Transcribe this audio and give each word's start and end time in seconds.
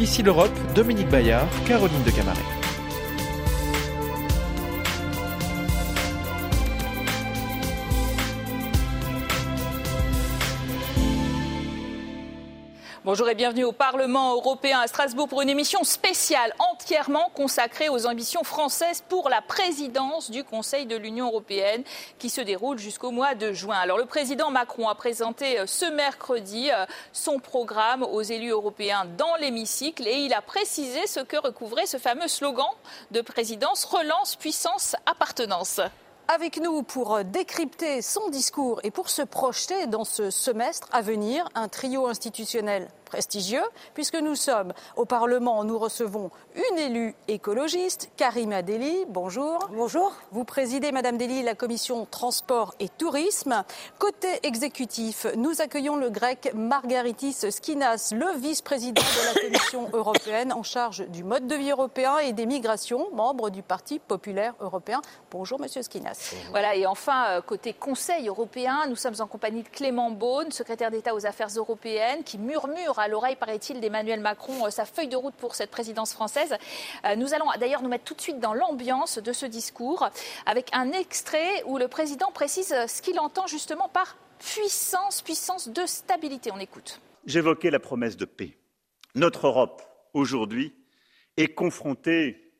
Ici 0.00 0.22
l'Europe, 0.22 0.50
Dominique 0.74 1.08
Bayard, 1.10 1.48
Caroline 1.66 2.02
de 2.04 2.10
Camaret. 2.10 2.61
Bonjour 13.12 13.28
et 13.28 13.34
bienvenue 13.34 13.64
au 13.64 13.72
Parlement 13.72 14.32
européen 14.36 14.80
à 14.80 14.86
Strasbourg 14.86 15.28
pour 15.28 15.42
une 15.42 15.50
émission 15.50 15.84
spéciale 15.84 16.54
entièrement 16.58 17.30
consacrée 17.34 17.90
aux 17.90 18.06
ambitions 18.06 18.42
françaises 18.42 19.04
pour 19.06 19.28
la 19.28 19.42
présidence 19.42 20.30
du 20.30 20.44
Conseil 20.44 20.86
de 20.86 20.96
l'Union 20.96 21.26
européenne 21.26 21.84
qui 22.18 22.30
se 22.30 22.40
déroule 22.40 22.78
jusqu'au 22.78 23.10
mois 23.10 23.34
de 23.34 23.52
juin. 23.52 23.76
Alors 23.76 23.98
le 23.98 24.06
président 24.06 24.50
Macron 24.50 24.88
a 24.88 24.94
présenté 24.94 25.58
euh, 25.58 25.66
ce 25.66 25.84
mercredi 25.84 26.70
euh, 26.70 26.86
son 27.12 27.38
programme 27.38 28.02
aux 28.02 28.22
élus 28.22 28.48
européens 28.48 29.04
dans 29.18 29.36
l'hémicycle 29.38 30.08
et 30.08 30.20
il 30.20 30.32
a 30.32 30.40
précisé 30.40 31.06
ce 31.06 31.20
que 31.20 31.36
recouvrait 31.36 31.84
ce 31.84 31.98
fameux 31.98 32.28
slogan 32.28 32.64
de 33.10 33.20
présidence 33.20 33.84
relance, 33.84 34.36
puissance, 34.36 34.96
appartenance. 35.04 35.82
Avec 36.28 36.58
nous 36.58 36.82
pour 36.82 37.22
décrypter 37.24 38.00
son 38.00 38.30
discours 38.30 38.80
et 38.84 38.90
pour 38.90 39.10
se 39.10 39.20
projeter 39.20 39.86
dans 39.86 40.04
ce 40.04 40.30
semestre 40.30 40.88
à 40.92 41.02
venir, 41.02 41.46
un 41.54 41.68
trio 41.68 42.06
institutionnel 42.06 42.88
prestigieux, 43.12 43.62
puisque 43.92 44.14
nous 44.16 44.34
sommes 44.34 44.72
au 44.96 45.04
Parlement, 45.04 45.64
nous 45.64 45.78
recevons 45.78 46.30
une 46.54 46.78
élue 46.78 47.14
écologiste, 47.28 48.10
Karima 48.16 48.62
Deli. 48.62 49.04
Bonjour. 49.08 49.68
Bonjour. 49.70 50.14
Vous 50.30 50.44
présidez, 50.44 50.92
Madame 50.92 51.18
Deli, 51.18 51.42
la 51.42 51.54
commission 51.54 52.06
transport 52.06 52.74
et 52.80 52.88
tourisme. 52.88 53.64
Côté 53.98 54.28
exécutif, 54.44 55.26
nous 55.36 55.60
accueillons 55.60 55.96
le 55.96 56.08
grec 56.08 56.52
Margaritis 56.54 57.50
Skinas, 57.50 58.14
le 58.16 58.38
vice-président 58.38 59.02
de 59.02 59.34
la 59.34 59.40
Commission 59.42 59.90
européenne 59.92 60.50
en 60.50 60.62
charge 60.62 61.06
du 61.08 61.22
mode 61.22 61.46
de 61.46 61.54
vie 61.54 61.70
européen 61.70 62.16
et 62.16 62.32
des 62.32 62.46
migrations, 62.46 63.08
membre 63.12 63.50
du 63.50 63.62
Parti 63.62 63.98
populaire 63.98 64.54
européen. 64.60 65.02
Bonjour, 65.30 65.60
Monsieur 65.60 65.82
Skinas. 65.82 66.34
Voilà, 66.48 66.74
et 66.76 66.86
enfin, 66.86 67.26
euh, 67.26 67.40
côté 67.42 67.74
Conseil 67.74 68.28
européen, 68.28 68.86
nous 68.88 68.96
sommes 68.96 69.16
en 69.18 69.26
compagnie 69.26 69.64
de 69.64 69.68
Clément 69.68 70.10
Beaune, 70.10 70.50
secrétaire 70.50 70.90
d'État 70.90 71.14
aux 71.14 71.26
affaires 71.26 71.50
européennes, 71.54 72.24
qui 72.24 72.38
murmure 72.38 73.01
à 73.02 73.08
l'oreille, 73.08 73.36
paraît-il, 73.36 73.80
d'Emmanuel 73.80 74.20
Macron, 74.20 74.66
euh, 74.66 74.70
sa 74.70 74.84
feuille 74.84 75.08
de 75.08 75.16
route 75.16 75.34
pour 75.34 75.54
cette 75.54 75.70
présidence 75.70 76.12
française. 76.12 76.54
Euh, 77.04 77.16
nous 77.16 77.34
allons 77.34 77.46
d'ailleurs 77.58 77.82
nous 77.82 77.88
mettre 77.88 78.04
tout 78.04 78.14
de 78.14 78.20
suite 78.20 78.40
dans 78.40 78.54
l'ambiance 78.54 79.18
de 79.18 79.32
ce 79.32 79.46
discours 79.46 80.08
avec 80.46 80.70
un 80.72 80.92
extrait 80.92 81.62
où 81.66 81.78
le 81.78 81.88
président 81.88 82.30
précise 82.32 82.74
ce 82.86 83.02
qu'il 83.02 83.18
entend 83.18 83.46
justement 83.46 83.88
par 83.88 84.16
puissance, 84.38 85.22
puissance 85.22 85.68
de 85.68 85.84
stabilité. 85.86 86.50
On 86.52 86.58
écoute. 86.58 87.00
J'évoquais 87.26 87.70
la 87.70 87.80
promesse 87.80 88.16
de 88.16 88.24
paix. 88.24 88.56
Notre 89.14 89.46
Europe, 89.46 89.82
aujourd'hui, 90.14 90.74
est 91.36 91.54
confrontée 91.54 92.52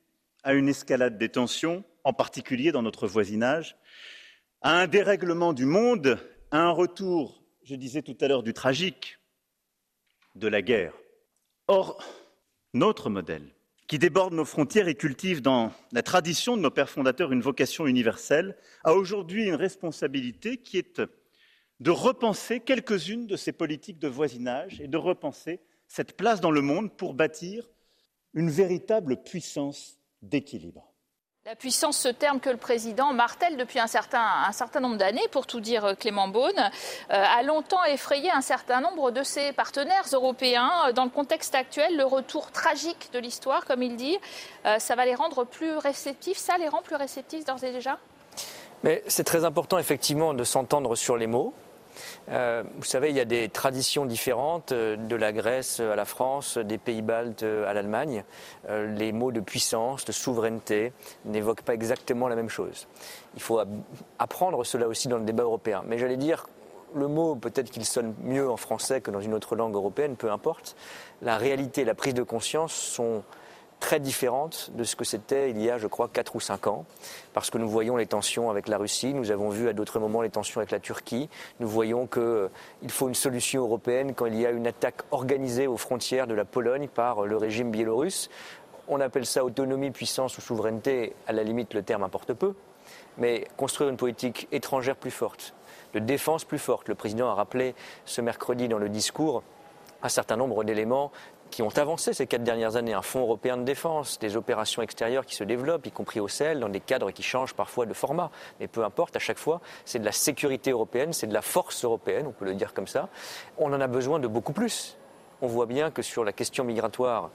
à 0.43 0.55
une 0.55 0.69
escalade 0.69 1.19
des 1.19 1.29
tensions, 1.29 1.85
en 2.05 2.13
particulier 2.13 2.73
dans 2.73 2.83
notre 2.83 3.07
voisinage, 3.07 3.77
à 4.61 4.79
un 4.79 4.87
dérèglement 4.87 5.53
du 5.53 5.67
monde, 5.67 6.19
à 6.51 6.59
un 6.59 6.71
retour, 6.71 7.43
je 7.65 7.75
disais 7.75 8.03
tout 8.03 8.17
à 8.21 8.29
l'heure, 8.29 8.43
du 8.43 8.53
tragique, 8.53 9.19
de 10.35 10.49
la 10.49 10.63
guerre. 10.63 10.95
Or, 11.69 12.03
notre 12.75 13.11
modèle, 13.11 13.55
qui 13.87 13.99
déborde 13.99 14.33
nos 14.33 14.45
frontières 14.45 14.89
et 14.89 14.95
cultive 14.95 15.43
dans 15.43 15.73
la 15.93 16.03
tradition 16.03 16.57
de 16.57 16.63
nos 16.63 16.71
pères 16.71 16.91
fondateurs 16.91 17.33
une 17.33 17.43
vocation 17.43 17.87
universelle, 17.87 18.57
a 18.85 18.95
aujourd'hui 18.95 19.47
une 19.47 19.55
responsabilité 19.55 20.57
qui 20.57 20.79
est 20.79 21.03
de 21.81 21.91
repenser 21.91 22.61
quelques-unes 22.61 23.27
de 23.27 23.37
ces 23.37 23.53
politiques 23.53 23.99
de 23.99 24.09
voisinage 24.09 24.81
et 24.81 24.89
de 24.89 24.97
repenser 24.97 25.61
cette 25.89 26.17
place 26.17 26.41
dans 26.41 26.51
le 26.51 26.63
monde 26.63 26.97
pour 26.97 27.13
bâtir 27.15 27.69
une 28.35 28.51
véritable 28.51 29.23
puissance 29.23 29.99
d'équilibre. 30.23 30.92
La 31.45 31.57
puissance, 31.57 31.99
ce 31.99 32.07
terme 32.07 32.39
que 32.39 32.51
le 32.51 32.57
président 32.57 33.13
martèle 33.13 33.57
depuis 33.57 33.81
un 33.81 33.89
certain, 33.89 34.81
nombre 34.81 34.97
d'années, 34.97 35.27
pour 35.33 35.49
tout 35.49 35.59
dire 35.59 35.85
euh, 35.85 35.95
Clément 35.95 36.29
Beaune, 36.29 36.53
euh, 36.57 36.71
a 37.11 37.43
longtemps 37.43 37.83
effrayé 37.83 38.31
un 38.31 38.41
certain 38.41 38.81
nombre 38.81 39.11
de 39.11 39.25
ses 39.25 39.51
partenaires 39.51 40.05
européens. 40.13 40.71
Euh, 40.87 40.93
dans 40.93 41.03
le 41.03 41.11
contexte 41.11 41.57
actuel, 41.57 41.97
le 41.97 42.05
retour 42.05 42.53
tragique 42.53 43.11
de 43.13 43.19
l'histoire, 43.19 43.65
comme 43.65 43.83
il 43.83 43.97
dit, 43.97 44.17
ça 44.79 44.95
va 44.95 45.05
les 45.05 45.17
rendre 45.17 45.43
plus 45.43 45.77
réceptifs. 45.79 46.39
Ça 46.39 46.59
les 46.59 46.69
rend 46.69 46.81
plus 46.81 46.95
réceptifs 46.95 47.45
d'ores 47.45 47.65
et 47.65 47.73
déjà? 47.73 47.99
Mais 48.85 49.03
c'est 49.09 49.25
très 49.25 49.45
important 49.45 49.79
effectivement 49.79 50.35
de 50.35 50.45
s'entendre 50.45 50.95
sur 50.95 51.17
les 51.17 51.27
mots. 51.27 51.53
Euh, 52.29 52.63
vous 52.77 52.85
savez, 52.85 53.11
il 53.11 53.17
y 53.17 53.21
a 53.21 53.25
des 53.25 53.49
traditions 53.49 54.07
différentes, 54.07 54.73
euh, 54.73 54.97
de 54.97 55.17
la 55.17 55.33
Grèce 55.33 55.81
à 55.81 55.97
la 55.97 56.05
France, 56.05 56.59
des 56.59 56.79
pays 56.79 57.03
baltes 57.03 57.43
à 57.43 57.73
l'Allemagne. 57.73 58.25
Euh, 58.69 58.87
les 58.87 59.13
mots 59.13 59.33
de 59.33 59.41
puissance, 59.41 60.05
de 60.05 60.13
souveraineté 60.13 60.93
n'évoquent 61.25 61.63
pas 61.63 61.75
exactement 61.75 62.29
la 62.29 62.37
même 62.37 62.49
chose. 62.49 62.87
Il 63.35 63.43
faut 63.43 63.61
apprendre 64.19 64.65
cela 64.65 64.89
aussi 64.89 65.09
dans 65.09 65.19
le 65.19 65.25
débat 65.25 65.45
européen. 65.45 65.83
Mais 65.87 65.99
j'allais 65.99 66.17
dire, 66.17 66.47
le 66.95 67.09
mot, 67.09 67.35
peut-être 67.35 67.71
qu'il 67.71 67.85
sonne 67.85 68.15
mieux 68.23 68.49
en 68.51 68.57
français 68.57 69.01
que 69.01 69.11
dans 69.11 69.21
une 69.21 69.35
autre 69.35 69.57
langue 69.57 69.75
européenne, 69.75 70.17
peu 70.17 70.31
importe. 70.31 70.77
La 71.23 71.39
réalité 71.39 71.83
et 71.83 71.85
la 71.85 71.95
prise 71.95 72.15
de 72.15 72.23
conscience 72.23 72.73
sont 72.73 73.23
très 73.83 73.99
différente 73.99 74.71
de 74.75 74.85
ce 74.85 74.95
que 74.95 75.05
c'était 75.05 75.51
il 75.51 75.61
y 75.61 75.69
a, 75.69 75.77
je 75.77 75.89
crois, 75.89 76.09
4 76.09 76.37
ou 76.37 76.41
5 76.41 76.69
ans, 76.69 76.87
parce 77.35 77.51
que 77.51 77.59
nous 77.59 77.69
voyons 77.69 77.97
les 77.97 78.07
tensions 78.07 78.49
avec 78.49 78.69
la 78.69 78.79
Russie, 78.79 79.13
nous 79.13 79.33
avons 79.33 79.49
vu 79.51 79.69
à 79.69 79.73
d'autres 79.73 79.99
moments 79.99 80.23
les 80.23 80.31
tensions 80.31 80.61
avec 80.61 80.71
la 80.71 80.79
Turquie, 80.79 81.29
nous 81.59 81.67
voyons 81.69 82.07
qu'il 82.07 82.23
euh, 82.23 82.49
faut 82.87 83.09
une 83.09 83.17
solution 83.17 83.63
européenne 83.63 84.15
quand 84.15 84.27
il 84.27 84.37
y 84.37 84.47
a 84.47 84.53
une 84.53 84.69
attaque 84.69 85.03
organisée 85.11 85.67
aux 85.67 85.77
frontières 85.77 86.29
de 86.29 86.35
la 86.35 86.45
Pologne 86.45 86.87
par 86.87 87.27
le 87.27 87.37
régime 87.37 87.73
biélorusse. 87.73 88.31
On 88.87 89.01
appelle 89.01 89.27
ça 89.27 89.45
autonomie, 89.45 89.91
puissance 89.91 90.39
ou 90.39 90.41
souveraineté, 90.41 91.17
à 91.27 91.33
la 91.33 91.43
limite 91.43 91.75
le 91.75 91.83
terme 91.83 92.05
importe 92.05 92.35
peu, 92.35 92.55
mais 93.19 93.49
construire 93.57 93.91
une 93.91 93.97
politique 93.97 94.47
étrangère 94.53 94.95
plus 94.95 95.11
forte, 95.11 95.55
de 95.93 95.99
défense 95.99 96.45
plus 96.45 96.61
forte. 96.61 96.89
Le 96.89 96.95
président 96.95 97.29
a 97.29 97.35
rappelé 97.35 97.75
ce 98.05 98.21
mercredi 98.21 98.69
dans 98.69 98.79
le 98.79 98.89
discours 98.89 99.43
un 100.05 100.09
certain 100.09 100.37
nombre 100.37 100.63
d'éléments 100.65 101.11
qui 101.53 101.63
ont 101.63 101.79
avancé 101.79 102.15
ces 102.15 102.27
quatre 102.27 102.43
dernières 102.43 102.77
années. 102.77 102.95
Un 102.95 103.03
fonds 103.03 103.21
européen 103.21 103.59
de 103.59 103.63
défense, 103.63 104.19
des 104.19 104.37
opérations 104.37 104.81
extérieures 104.81 105.27
qui 105.27 105.35
se 105.35 105.45
développent, 105.45 105.87
y 105.87 105.93
compris 105.93 106.19
au 106.19 106.27
sel, 106.27 106.59
dans 106.59 106.71
des 106.71 106.81
cadres 106.81 107.11
qui 107.11 107.23
changent 107.23 107.55
parfois 107.55 107.85
de 107.85 107.93
format. 107.93 108.31
Mais 108.59 108.69
peu 108.69 108.83
importe, 108.83 109.15
à 109.17 109.19
chaque 109.19 109.39
fois, 109.39 109.61
c'est 109.85 109.99
de 109.99 110.05
la 110.05 110.13
sécurité 110.13 110.71
européenne, 110.71 111.13
c'est 111.13 111.27
de 111.27 111.35
la 111.35 111.43
force 111.43 111.85
européenne, 111.85 112.27
on 112.27 112.33
peut 112.33 112.47
le 112.47 112.55
dire 112.55 112.73
comme 112.73 112.87
ça. 112.87 113.11
On 113.59 113.71
en 113.73 113.81
a 113.83 113.87
besoin 113.87 114.19
de 114.19 114.27
beaucoup 114.27 114.55
plus. 114.55 114.97
On 115.43 115.47
voit 115.47 115.67
bien 115.67 115.91
que 115.91 116.01
sur 116.01 116.25
la 116.25 116.33
question 116.33 116.65
migratoire, 116.65 117.31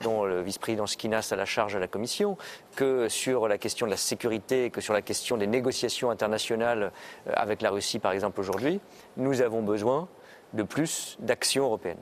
dont 0.00 0.24
le 0.24 0.40
vice-président 0.40 0.86
Skinas 0.86 1.28
a 1.32 1.36
la 1.36 1.44
charge 1.44 1.76
à 1.76 1.78
la 1.78 1.88
Commission, 1.88 2.38
que 2.74 3.08
sur 3.10 3.48
la 3.48 3.58
question 3.58 3.84
de 3.84 3.90
la 3.90 3.96
sécurité, 3.98 4.70
que 4.70 4.80
sur 4.80 4.94
la 4.94 5.02
question 5.02 5.36
des 5.36 5.46
négociations 5.46 6.10
internationales 6.10 6.90
euh, 7.26 7.32
avec 7.34 7.60
la 7.60 7.70
Russie, 7.70 7.98
par 7.98 8.12
exemple, 8.12 8.40
aujourd'hui, 8.40 8.80
nous 9.18 9.42
avons 9.42 9.60
besoin 9.60 10.08
de 10.54 10.62
plus 10.62 11.18
d'actions 11.20 11.64
européennes. 11.64 11.98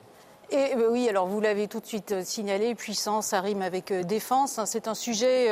Et 0.49 0.75
euh, 0.75 0.89
oui, 0.89 1.09
alors 1.09 1.27
vous 1.27 1.41
l'avez 1.41 1.67
tout 1.67 1.81
de 1.81 1.85
suite 1.85 2.13
euh, 2.13 2.21
signalé, 2.23 2.73
puissance, 2.73 3.27
ça 3.27 3.41
rime 3.41 3.61
avec 3.61 3.91
euh, 3.91 4.03
défense. 4.03 4.59
Hein. 4.59 4.65
C'est 4.65 4.87
un 4.87 4.95
sujet 4.95 5.49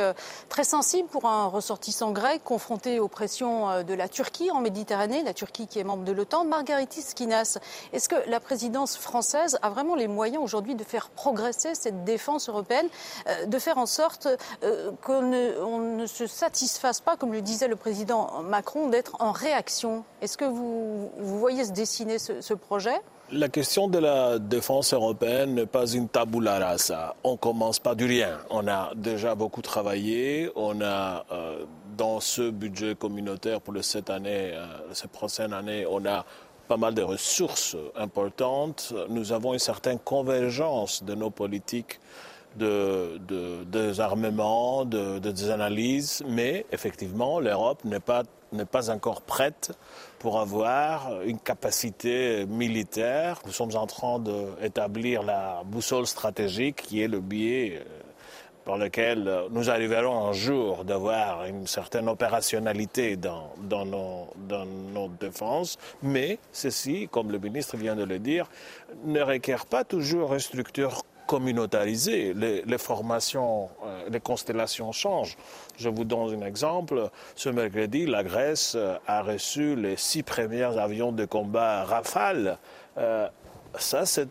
très 0.48 0.64
sensible 0.64 1.08
pour 1.08 1.26
un 1.26 1.46
ressortissant 1.46 2.12
grec 2.12 2.42
confronté 2.44 2.98
aux 2.98 3.08
pressions 3.08 3.82
de 3.82 3.94
la 3.94 4.08
Turquie 4.08 4.50
en 4.50 4.60
Méditerranée, 4.60 5.22
la 5.22 5.34
Turquie 5.34 5.66
qui 5.66 5.78
est 5.78 5.84
membre 5.84 6.04
de 6.04 6.12
l'OTAN. 6.12 6.44
Margaritis 6.44 7.02
Skinas, 7.02 7.58
est-ce 7.92 8.08
que 8.08 8.16
la 8.28 8.40
présidence 8.40 8.96
française 8.96 9.58
a 9.62 9.70
vraiment 9.70 9.94
les 9.94 10.08
moyens 10.08 10.42
aujourd'hui 10.42 10.74
de 10.74 10.84
faire 10.84 11.10
progresser 11.10 11.74
cette 11.74 12.04
défense 12.04 12.48
européenne, 12.48 12.88
de 13.46 13.58
faire 13.58 13.78
en 13.78 13.86
sorte 13.86 14.28
qu'on 15.02 15.22
ne, 15.22 16.06
se 16.06 16.26
satisfasse 16.26 17.00
pas, 17.00 17.16
comme 17.16 17.32
le 17.32 17.42
disait 17.42 17.68
le 17.68 17.76
président 17.76 18.42
Macron, 18.42 18.88
d'être 18.88 19.16
en 19.20 19.32
réaction? 19.32 20.04
Est-ce 20.20 20.36
que 20.36 20.44
vous, 20.44 21.10
voyez 21.18 21.64
se 21.64 21.72
dessiner 21.72 22.18
ce 22.18 22.54
projet? 22.54 23.00
La 23.32 23.48
question 23.48 23.88
de 23.88 23.98
la 23.98 24.38
défense 24.38 24.92
européenne 24.92 25.54
n'est 25.54 25.66
pas 25.66 25.86
une 25.86 26.08
tabula 26.08 26.58
rasa. 26.58 27.16
On 27.24 27.36
commence 27.36 27.78
pas 27.78 27.94
du 27.94 28.04
rien. 28.06 28.38
On 28.50 28.68
a 28.68 28.92
déjà 28.94 29.34
beaucoup 29.34 29.62
travaillé. 29.62 30.50
On 30.54 30.80
a, 30.80 31.24
euh, 31.32 31.64
dans 31.96 32.20
ce 32.20 32.50
budget 32.50 32.94
communautaire 32.94 33.60
pour 33.60 33.74
cette 33.82 34.10
année, 34.10 34.52
euh, 34.54 34.66
cette 34.92 35.10
prochaine 35.10 35.52
année, 35.52 35.84
on 35.90 36.04
a 36.06 36.24
pas 36.68 36.76
mal 36.76 36.94
de 36.94 37.02
ressources 37.02 37.76
importantes. 37.96 38.92
Nous 39.08 39.32
avons 39.32 39.52
une 39.52 39.58
certaine 39.58 39.98
convergence 39.98 41.02
de 41.02 41.14
nos 41.14 41.30
politiques 41.30 41.98
de, 42.56 43.18
de, 43.28 43.64
désarmement, 43.64 44.84
de, 44.84 45.18
de, 45.18 45.30
des 45.30 45.50
analyses, 45.50 46.22
mais 46.26 46.66
effectivement, 46.72 47.40
l'Europe 47.40 47.84
n'est 47.84 48.00
pas, 48.00 48.22
pas 48.70 48.90
encore 48.90 49.22
prête 49.22 49.72
pour 50.18 50.40
avoir 50.40 51.22
une 51.22 51.38
capacité 51.38 52.46
militaire. 52.46 53.40
Nous 53.46 53.52
sommes 53.52 53.76
en 53.76 53.86
train 53.86 54.18
d'établir 54.18 55.22
la 55.22 55.62
boussole 55.64 56.06
stratégique 56.06 56.76
qui 56.76 57.02
est 57.02 57.08
le 57.08 57.20
biais 57.20 57.80
euh, 57.80 57.84
par 58.64 58.78
lequel 58.78 59.32
nous 59.52 59.70
arriverons 59.70 60.26
un 60.26 60.32
jour 60.32 60.84
d'avoir 60.84 61.44
une 61.44 61.68
certaine 61.68 62.08
opérationnalité 62.08 63.16
dans, 63.16 63.52
dans, 63.62 63.86
nos, 63.86 64.26
dans 64.48 64.66
nos 64.66 65.08
défenses, 65.08 65.78
mais 66.02 66.40
ceci, 66.50 67.08
comme 67.08 67.30
le 67.30 67.38
ministre 67.38 67.76
vient 67.76 67.94
de 67.94 68.02
le 68.02 68.18
dire, 68.18 68.48
ne 69.04 69.20
requiert 69.20 69.66
pas 69.66 69.84
toujours 69.84 70.34
une 70.34 70.40
structure 70.40 71.02
communautarisé. 71.26 72.34
Les, 72.34 72.78
formations, 72.78 73.68
euh, 73.84 74.08
les 74.10 74.20
constellations 74.20 74.92
changent. 74.92 75.36
Je 75.76 75.88
vous 75.88 76.04
donne 76.04 76.42
un 76.42 76.46
exemple. 76.46 77.10
Ce 77.34 77.48
mercredi, 77.48 78.06
la 78.06 78.22
Grèce 78.22 78.74
euh, 78.76 78.96
a 79.06 79.22
reçu 79.22 79.76
les 79.76 79.96
six 79.96 80.22
premiers 80.22 80.78
avions 80.78 81.12
de 81.12 81.24
combat 81.24 81.84
Rafale. 81.84 82.58
Euh, 82.98 83.28
ça, 83.78 84.06
c'est 84.06 84.28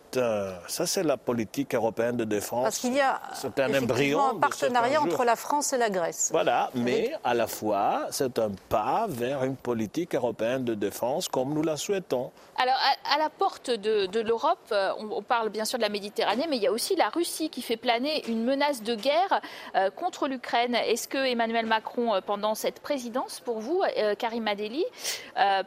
ça, 0.67 0.85
c'est 0.85 1.03
la 1.03 1.17
politique 1.17 1.75
européenne 1.75 2.17
de 2.17 2.23
défense. 2.23 2.63
Parce 2.63 2.79
qu'il 2.79 2.93
y 2.93 3.01
a 3.01 3.21
c'est 3.33 3.59
un, 3.59 3.73
un 3.73 4.39
partenariat 4.39 5.01
entre 5.01 5.23
la 5.23 5.35
France 5.35 5.73
et 5.73 5.77
la 5.77 5.89
Grèce. 5.89 6.29
Voilà, 6.31 6.69
mais 6.73 7.13
à 7.23 7.33
la 7.33 7.47
fois, 7.47 8.07
c'est 8.11 8.39
un 8.39 8.51
pas 8.69 9.05
vers 9.07 9.43
une 9.43 9.55
politique 9.55 10.15
européenne 10.15 10.63
de 10.63 10.73
défense 10.73 11.27
comme 11.27 11.53
nous 11.53 11.63
la 11.63 11.77
souhaitons. 11.77 12.31
Alors, 12.57 12.75
à, 13.13 13.17
la 13.17 13.29
porte 13.29 13.69
de, 13.69 14.19
l'Europe, 14.21 14.57
euh, 14.71 14.91
on, 14.97 15.21
parle 15.21 15.49
bien 15.49 15.65
sûr 15.65 15.77
de 15.77 15.83
la 15.83 15.89
Méditerranée, 15.89 16.45
mais 16.49 16.55
il 16.55 16.63
y 16.63 16.67
a 16.67 16.71
aussi 16.71 16.95
la 16.95 17.09
Russie 17.09 17.49
qui 17.49 17.61
fait 17.61 17.75
planer 17.75 18.23
une 18.29 18.45
menace 18.45 18.81
de 18.81 18.95
guerre 18.95 19.41
euh, 19.75 19.89
contre 19.89 20.29
l'Ukraine. 20.29 20.73
Est-ce 20.73 21.09
que 21.09 21.17
Emmanuel 21.17 21.65
Macron, 21.65 22.15
euh, 22.15 22.21
pendant 22.21 22.55
cette 22.55 22.79
présidence, 22.79 23.41
pour 23.41 23.59
vous, 23.59 23.83
Karim 24.17 24.47
Adeli, 24.47 24.85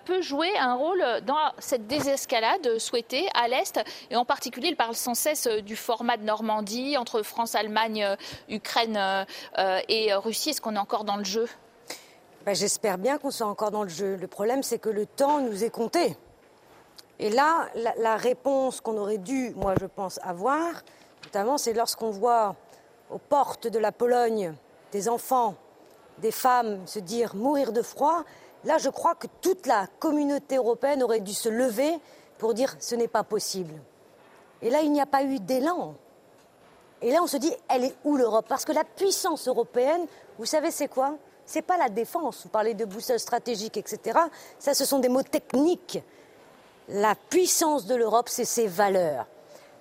peut 0.04 0.22
jouer 0.22 0.50
un 0.58 0.74
rôle 0.74 1.02
dans 1.26 1.36
cette 1.58 1.86
désescalade 1.86 2.78
souhaitée 2.78 3.28
à 3.34 3.48
l'Est 3.48 3.67
Et 4.10 4.16
en 4.16 4.24
particulier, 4.24 4.68
il 4.68 4.76
parle 4.76 4.94
sans 4.94 5.14
cesse 5.14 5.46
du 5.46 5.76
format 5.76 6.16
de 6.16 6.24
Normandie 6.24 6.96
entre 6.96 7.22
France, 7.22 7.54
Allemagne, 7.54 8.16
Ukraine 8.48 9.26
et 9.88 10.14
Russie. 10.14 10.50
Est-ce 10.50 10.60
qu'on 10.60 10.76
est 10.76 10.78
encore 10.78 11.04
dans 11.04 11.16
le 11.16 11.24
jeu? 11.24 11.48
Ben, 12.44 12.54
J'espère 12.54 12.98
bien 12.98 13.18
qu'on 13.18 13.30
soit 13.30 13.46
encore 13.46 13.70
dans 13.70 13.82
le 13.82 13.88
jeu. 13.88 14.16
Le 14.16 14.26
problème, 14.26 14.62
c'est 14.62 14.78
que 14.78 14.88
le 14.88 15.06
temps 15.06 15.40
nous 15.40 15.64
est 15.64 15.70
compté. 15.70 16.16
Et 17.18 17.30
là, 17.30 17.68
la, 17.98 18.16
réponse 18.16 18.80
qu'on 18.80 18.96
aurait 18.96 19.18
dû, 19.18 19.52
moi 19.56 19.74
je 19.80 19.86
pense, 19.86 20.20
avoir, 20.22 20.82
notamment, 21.24 21.58
c'est 21.58 21.72
lorsqu'on 21.72 22.10
voit 22.10 22.54
aux 23.10 23.18
portes 23.18 23.66
de 23.66 23.78
la 23.78 23.90
Pologne 23.90 24.54
des 24.92 25.08
enfants, 25.08 25.56
des 26.18 26.30
femmes 26.30 26.86
se 26.86 27.00
dire 27.00 27.34
mourir 27.34 27.72
de 27.72 27.82
froid, 27.82 28.24
là 28.64 28.78
je 28.78 28.88
crois 28.88 29.14
que 29.14 29.26
toute 29.40 29.66
la 29.66 29.86
communauté 29.98 30.56
européenne 30.56 31.02
aurait 31.02 31.20
dû 31.20 31.34
se 31.34 31.48
lever 31.48 31.98
pour 32.38 32.54
dire 32.54 32.76
ce 32.80 32.94
n'est 32.94 33.08
pas 33.08 33.24
possible. 33.24 33.74
Et 34.62 34.70
là, 34.70 34.80
il 34.80 34.90
n'y 34.92 35.00
a 35.00 35.06
pas 35.06 35.22
eu 35.22 35.38
d'élan. 35.38 35.94
Et 37.02 37.12
là, 37.12 37.20
on 37.22 37.26
se 37.26 37.36
dit, 37.36 37.52
elle 37.68 37.84
est 37.84 37.94
où 38.04 38.16
l'Europe? 38.16 38.46
Parce 38.48 38.64
que 38.64 38.72
la 38.72 38.84
puissance 38.84 39.46
européenne, 39.46 40.06
vous 40.38 40.46
savez, 40.46 40.70
c'est 40.70 40.88
quoi? 40.88 41.16
C'est 41.46 41.62
pas 41.62 41.76
la 41.76 41.88
défense. 41.88 42.42
Vous 42.42 42.48
parlez 42.48 42.74
de 42.74 42.84
boussole 42.84 43.20
stratégique, 43.20 43.76
etc. 43.76 44.18
Ça, 44.58 44.74
ce 44.74 44.84
sont 44.84 44.98
des 44.98 45.08
mots 45.08 45.22
techniques 45.22 46.00
la 46.88 47.14
puissance 47.14 47.86
de 47.86 47.94
l'Europe, 47.94 48.28
c'est 48.28 48.44
ses 48.44 48.66
valeurs. 48.66 49.26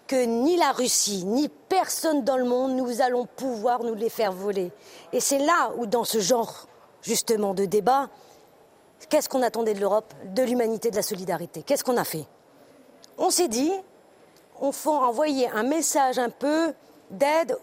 Que 0.07 0.25
ni 0.25 0.55
la 0.57 0.71
Russie, 0.71 1.25
ni 1.25 1.49
personne 1.49 2.23
dans 2.23 2.37
le 2.37 2.45
monde, 2.45 2.75
nous 2.75 3.01
allons 3.01 3.25
pouvoir 3.25 3.83
nous 3.83 3.95
les 3.95 4.09
faire 4.09 4.31
voler. 4.31 4.71
Et 5.11 5.19
c'est 5.19 5.39
là 5.39 5.71
où, 5.77 5.85
dans 5.85 6.03
ce 6.03 6.19
genre, 6.19 6.67
justement, 7.01 7.53
de 7.53 7.65
débat, 7.65 8.09
qu'est-ce 9.09 9.27
qu'on 9.27 9.41
attendait 9.41 9.73
de 9.73 9.81
l'Europe? 9.81 10.13
De 10.25 10.43
l'humanité, 10.43 10.91
de 10.91 10.95
la 10.95 11.01
solidarité. 11.01 11.63
Qu'est-ce 11.63 11.83
qu'on 11.83 11.97
a 11.97 12.03
fait? 12.03 12.25
On 13.17 13.29
s'est 13.29 13.47
dit, 13.47 13.71
on 14.61 14.71
faut 14.71 14.91
envoyer 14.91 15.49
un 15.49 15.63
message 15.63 16.19
un 16.19 16.29
peu 16.29 16.73
d'aide 17.09 17.57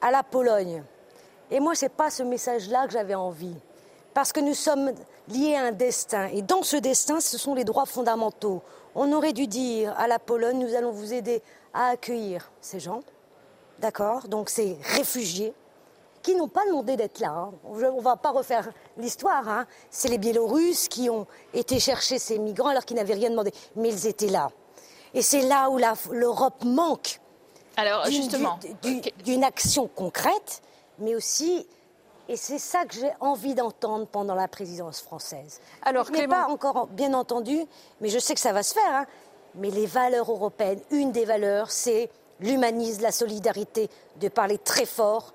à 0.00 0.10
la 0.10 0.22
Pologne. 0.22 0.82
Et 1.50 1.60
moi, 1.60 1.74
ce 1.74 1.86
n'est 1.86 1.90
pas 1.90 2.10
ce 2.10 2.22
message-là 2.22 2.86
que 2.86 2.92
j'avais 2.92 3.14
envie. 3.14 3.56
Parce 4.14 4.32
que 4.32 4.40
nous 4.40 4.54
sommes 4.54 4.92
liés 5.28 5.54
à 5.54 5.64
un 5.64 5.72
destin. 5.72 6.26
Et 6.26 6.42
dans 6.42 6.62
ce 6.62 6.76
destin, 6.76 7.20
ce 7.20 7.38
sont 7.38 7.54
les 7.54 7.64
droits 7.64 7.86
fondamentaux. 7.86 8.62
On 8.94 9.12
aurait 9.12 9.32
dû 9.32 9.46
dire 9.46 9.94
à 9.98 10.06
la 10.06 10.18
Pologne, 10.18 10.58
nous 10.58 10.74
allons 10.74 10.90
vous 10.90 11.12
aider 11.12 11.42
à 11.72 11.88
accueillir 11.88 12.50
ces 12.60 12.80
gens, 12.80 13.00
d'accord? 13.78 14.26
Donc 14.26 14.50
ces 14.50 14.76
réfugiés 14.82 15.54
qui 16.22 16.34
n'ont 16.34 16.48
pas 16.48 16.66
demandé 16.66 16.96
d'être 16.96 17.20
là. 17.20 17.30
Hein. 17.30 17.52
On 17.64 17.76
ne 17.76 18.00
va 18.00 18.16
pas 18.16 18.30
refaire 18.30 18.68
l'histoire. 18.98 19.48
Hein. 19.48 19.66
C'est 19.90 20.08
les 20.08 20.18
Biélorusses 20.18 20.88
qui 20.88 21.08
ont 21.08 21.26
été 21.54 21.78
chercher 21.78 22.18
ces 22.18 22.38
migrants 22.38 22.68
alors 22.68 22.84
qu'ils 22.84 22.96
n'avaient 22.96 23.14
rien 23.14 23.30
demandé. 23.30 23.52
Mais 23.76 23.88
ils 23.88 24.06
étaient 24.06 24.28
là. 24.28 24.50
Et 25.14 25.22
c'est 25.22 25.42
là 25.42 25.70
où 25.70 25.78
l'Europe 26.12 26.64
manque. 26.64 27.20
Alors 27.76 28.06
justement, 28.06 28.58
d'une 29.24 29.44
action 29.44 29.88
concrète, 29.88 30.62
mais 30.98 31.14
aussi 31.14 31.66
et 32.30 32.36
c'est 32.36 32.58
ça 32.60 32.84
que 32.84 32.94
j'ai 32.94 33.10
envie 33.18 33.56
d'entendre 33.56 34.06
pendant 34.06 34.36
la 34.36 34.46
présidence 34.46 35.00
française. 35.00 35.60
Alors, 35.82 36.06
je 36.06 36.26
pas 36.28 36.46
encore 36.46 36.86
bien 36.86 37.12
entendu, 37.12 37.58
mais 38.00 38.08
je 38.08 38.20
sais 38.20 38.34
que 38.34 38.40
ça 38.40 38.52
va 38.52 38.62
se 38.62 38.72
faire. 38.72 38.94
Hein. 38.94 39.06
Mais 39.56 39.68
les 39.70 39.86
valeurs 39.86 40.30
européennes, 40.30 40.80
une 40.92 41.10
des 41.10 41.24
valeurs, 41.24 41.72
c'est 41.72 42.08
l'humanisme, 42.38 43.02
la 43.02 43.10
solidarité, 43.10 43.90
de 44.20 44.28
parler 44.28 44.58
très 44.58 44.86
fort 44.86 45.34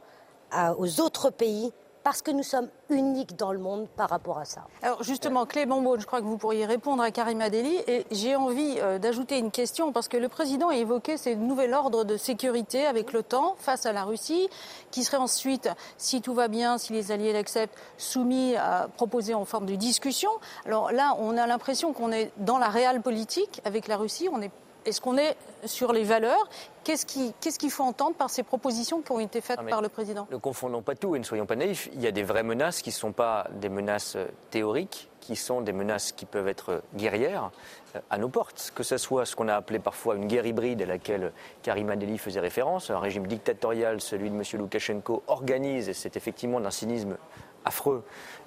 aux 0.77 1.01
autres 1.01 1.31
pays 1.31 1.73
parce 2.05 2.21
que 2.21 2.29
nous 2.29 2.43
sommes 2.43 2.69
uniques 2.91 3.35
dans 3.35 3.51
le 3.51 3.57
monde 3.57 3.87
par 3.97 4.11
rapport 4.11 4.37
à 4.37 4.45
ça. 4.45 4.67
Alors 4.83 5.01
justement, 5.01 5.47
Clément 5.47 5.81
Beaune, 5.81 5.99
je 5.99 6.05
crois 6.05 6.21
que 6.21 6.25
vous 6.25 6.37
pourriez 6.37 6.67
répondre 6.67 7.01
à 7.01 7.09
Karim 7.09 7.41
Adeli. 7.41 7.77
Et 7.87 8.05
j'ai 8.11 8.35
envie 8.35 8.75
euh, 8.77 8.99
d'ajouter 8.99 9.39
une 9.39 9.49
question 9.49 9.91
parce 9.91 10.07
que 10.07 10.15
le 10.15 10.29
président 10.29 10.69
a 10.69 10.75
évoqué 10.75 11.17
ce 11.17 11.31
nouvel 11.31 11.73
ordre 11.73 12.03
de 12.03 12.15
sécurité 12.15 12.85
avec 12.85 13.11
l'OTAN 13.11 13.55
face 13.57 13.87
à 13.87 13.91
la 13.91 14.03
Russie, 14.03 14.47
qui 14.91 15.03
serait 15.03 15.17
ensuite, 15.17 15.67
si 15.97 16.21
tout 16.21 16.35
va 16.35 16.47
bien, 16.47 16.77
si 16.77 16.93
les 16.93 17.11
alliés 17.11 17.33
l'acceptent, 17.33 17.75
soumis 17.97 18.55
à 18.55 18.87
proposer 18.97 19.33
en 19.33 19.43
forme 19.43 19.65
de 19.65 19.73
discussion. 19.73 20.29
Alors 20.67 20.91
là, 20.91 21.17
on 21.17 21.35
a 21.37 21.47
l'impression 21.47 21.91
qu'on 21.91 22.11
est 22.11 22.31
dans 22.37 22.59
la 22.59 22.67
réelle 22.67 23.01
politique 23.01 23.61
avec 23.65 23.87
la 23.87 23.97
Russie. 23.97 24.29
On 24.31 24.43
est-ce 24.85 25.01
qu'on 25.01 25.17
est 25.17 25.35
sur 25.65 25.91
les 25.91 26.03
valeurs? 26.03 26.49
Qu'est-ce 26.83 27.05
qu'il 27.05 27.71
faut 27.71 27.83
entendre 27.83 28.15
par 28.15 28.29
ces 28.29 28.43
propositions 28.43 29.01
qui 29.01 29.11
ont 29.11 29.19
été 29.19 29.41
faites 29.41 29.61
par 29.67 29.81
le 29.81 29.89
président? 29.89 30.27
Ne 30.31 30.37
confondons 30.37 30.81
pas 30.81 30.95
tout 30.95 31.15
et 31.15 31.19
ne 31.19 31.23
soyons 31.23 31.45
pas 31.45 31.55
naïfs. 31.55 31.89
Il 31.93 32.01
y 32.01 32.07
a 32.07 32.11
des 32.11 32.23
vraies 32.23 32.43
menaces 32.43 32.81
qui 32.81 32.89
ne 32.89 32.95
sont 32.95 33.11
pas 33.11 33.47
des 33.59 33.69
menaces 33.69 34.15
euh, 34.15 34.27
théoriques, 34.51 35.09
qui 35.19 35.35
sont 35.35 35.61
des 35.61 35.73
menaces 35.73 36.11
qui 36.11 36.25
peuvent 36.25 36.47
être 36.47 36.69
euh, 36.69 36.79
guerrières 36.95 37.49
euh, 37.95 37.99
à 38.11 38.19
nos 38.19 38.29
portes. 38.29 38.71
Que 38.75 38.83
ce 38.83 38.97
soit 38.97 39.25
ce 39.25 39.35
qu'on 39.35 39.47
a 39.47 39.55
appelé 39.55 39.79
parfois 39.79 40.15
une 40.15 40.27
guerre 40.27 40.45
hybride 40.45 40.83
à 40.83 40.85
laquelle 40.85 41.31
Karim 41.63 41.89
Adeli 41.89 42.19
faisait 42.19 42.39
référence, 42.39 42.91
un 42.91 42.99
régime 42.99 43.25
dictatorial, 43.25 44.01
celui 44.01 44.29
de 44.29 44.35
M. 44.35 44.43
Loukachenko, 44.53 45.23
organise, 45.27 45.89
et 45.89 45.93
c'est 45.93 46.15
effectivement 46.15 46.59
d'un 46.59 46.71
cynisme 46.71 47.17
affreux, 47.65 48.03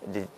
des 0.06 0.29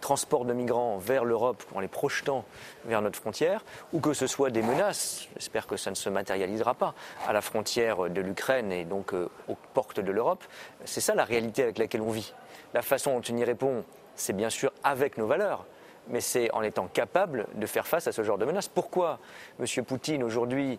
transport 0.00 0.44
de 0.44 0.52
migrants 0.52 0.98
vers 0.98 1.24
l'Europe 1.24 1.62
en 1.74 1.80
les 1.80 1.88
projetant 1.88 2.44
vers 2.84 3.02
notre 3.02 3.18
frontière, 3.18 3.64
ou 3.92 4.00
que 4.00 4.12
ce 4.12 4.26
soit 4.26 4.50
des 4.50 4.62
menaces, 4.62 5.28
j'espère 5.36 5.66
que 5.66 5.76
ça 5.76 5.90
ne 5.90 5.96
se 5.96 6.08
matérialisera 6.08 6.74
pas, 6.74 6.94
à 7.26 7.32
la 7.32 7.40
frontière 7.40 8.10
de 8.10 8.20
l'Ukraine 8.20 8.72
et 8.72 8.84
donc 8.84 9.14
euh, 9.14 9.28
aux 9.48 9.56
portes 9.74 10.00
de 10.00 10.12
l'Europe, 10.12 10.44
c'est 10.84 11.00
ça 11.00 11.14
la 11.14 11.24
réalité 11.24 11.62
avec 11.62 11.78
laquelle 11.78 12.02
on 12.02 12.10
vit. 12.10 12.32
La 12.74 12.82
façon 12.82 13.18
dont 13.18 13.22
on 13.30 13.36
y 13.36 13.44
répond, 13.44 13.84
c'est 14.14 14.34
bien 14.34 14.50
sûr 14.50 14.72
avec 14.84 15.18
nos 15.18 15.26
valeurs, 15.26 15.66
mais 16.08 16.20
c'est 16.20 16.50
en 16.52 16.62
étant 16.62 16.86
capable 16.86 17.46
de 17.54 17.66
faire 17.66 17.86
face 17.86 18.06
à 18.06 18.12
ce 18.12 18.22
genre 18.22 18.38
de 18.38 18.44
menaces. 18.44 18.68
Pourquoi 18.68 19.18
M. 19.60 19.84
Poutine 19.84 20.22
aujourd'hui 20.22 20.78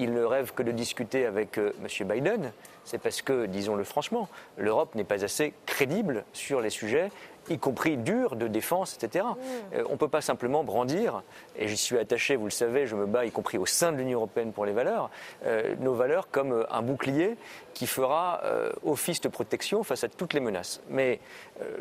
il 0.00 0.12
ne 0.14 0.22
rêve 0.22 0.52
que 0.52 0.62
de 0.62 0.72
discuter 0.72 1.26
avec 1.26 1.58
euh, 1.58 1.72
M. 1.82 2.08
Biden, 2.08 2.52
c'est 2.84 2.98
parce 2.98 3.22
que, 3.22 3.46
disons-le 3.46 3.84
franchement, 3.84 4.28
l'Europe 4.56 4.94
n'est 4.94 5.04
pas 5.04 5.24
assez 5.24 5.52
crédible 5.66 6.24
sur 6.32 6.60
les 6.60 6.70
sujets 6.70 7.10
y 7.50 7.58
compris 7.58 7.96
dur 7.96 8.36
de 8.36 8.48
défense, 8.48 8.96
etc. 8.96 9.26
Mm. 9.26 9.74
Euh, 9.74 9.84
on 9.88 9.92
ne 9.92 9.96
peut 9.96 10.08
pas 10.08 10.20
simplement 10.20 10.64
brandir, 10.64 11.22
et 11.56 11.68
j'y 11.68 11.76
suis 11.76 11.98
attaché, 11.98 12.36
vous 12.36 12.46
le 12.46 12.50
savez, 12.50 12.86
je 12.86 12.96
me 12.96 13.06
bats 13.06 13.24
y 13.24 13.30
compris 13.30 13.58
au 13.58 13.66
sein 13.66 13.92
de 13.92 13.98
l'Union 13.98 14.18
européenne 14.18 14.52
pour 14.52 14.64
les 14.64 14.72
valeurs, 14.72 15.10
euh, 15.44 15.74
nos 15.80 15.94
valeurs 15.94 16.30
comme 16.30 16.52
euh, 16.52 16.64
un 16.72 16.82
bouclier 16.82 17.36
qui 17.74 17.86
fera 17.86 18.42
office 18.84 19.20
de 19.20 19.28
protection 19.28 19.82
face 19.84 20.04
à 20.04 20.08
toutes 20.08 20.34
les 20.34 20.40
menaces. 20.40 20.82
Mais 20.90 21.20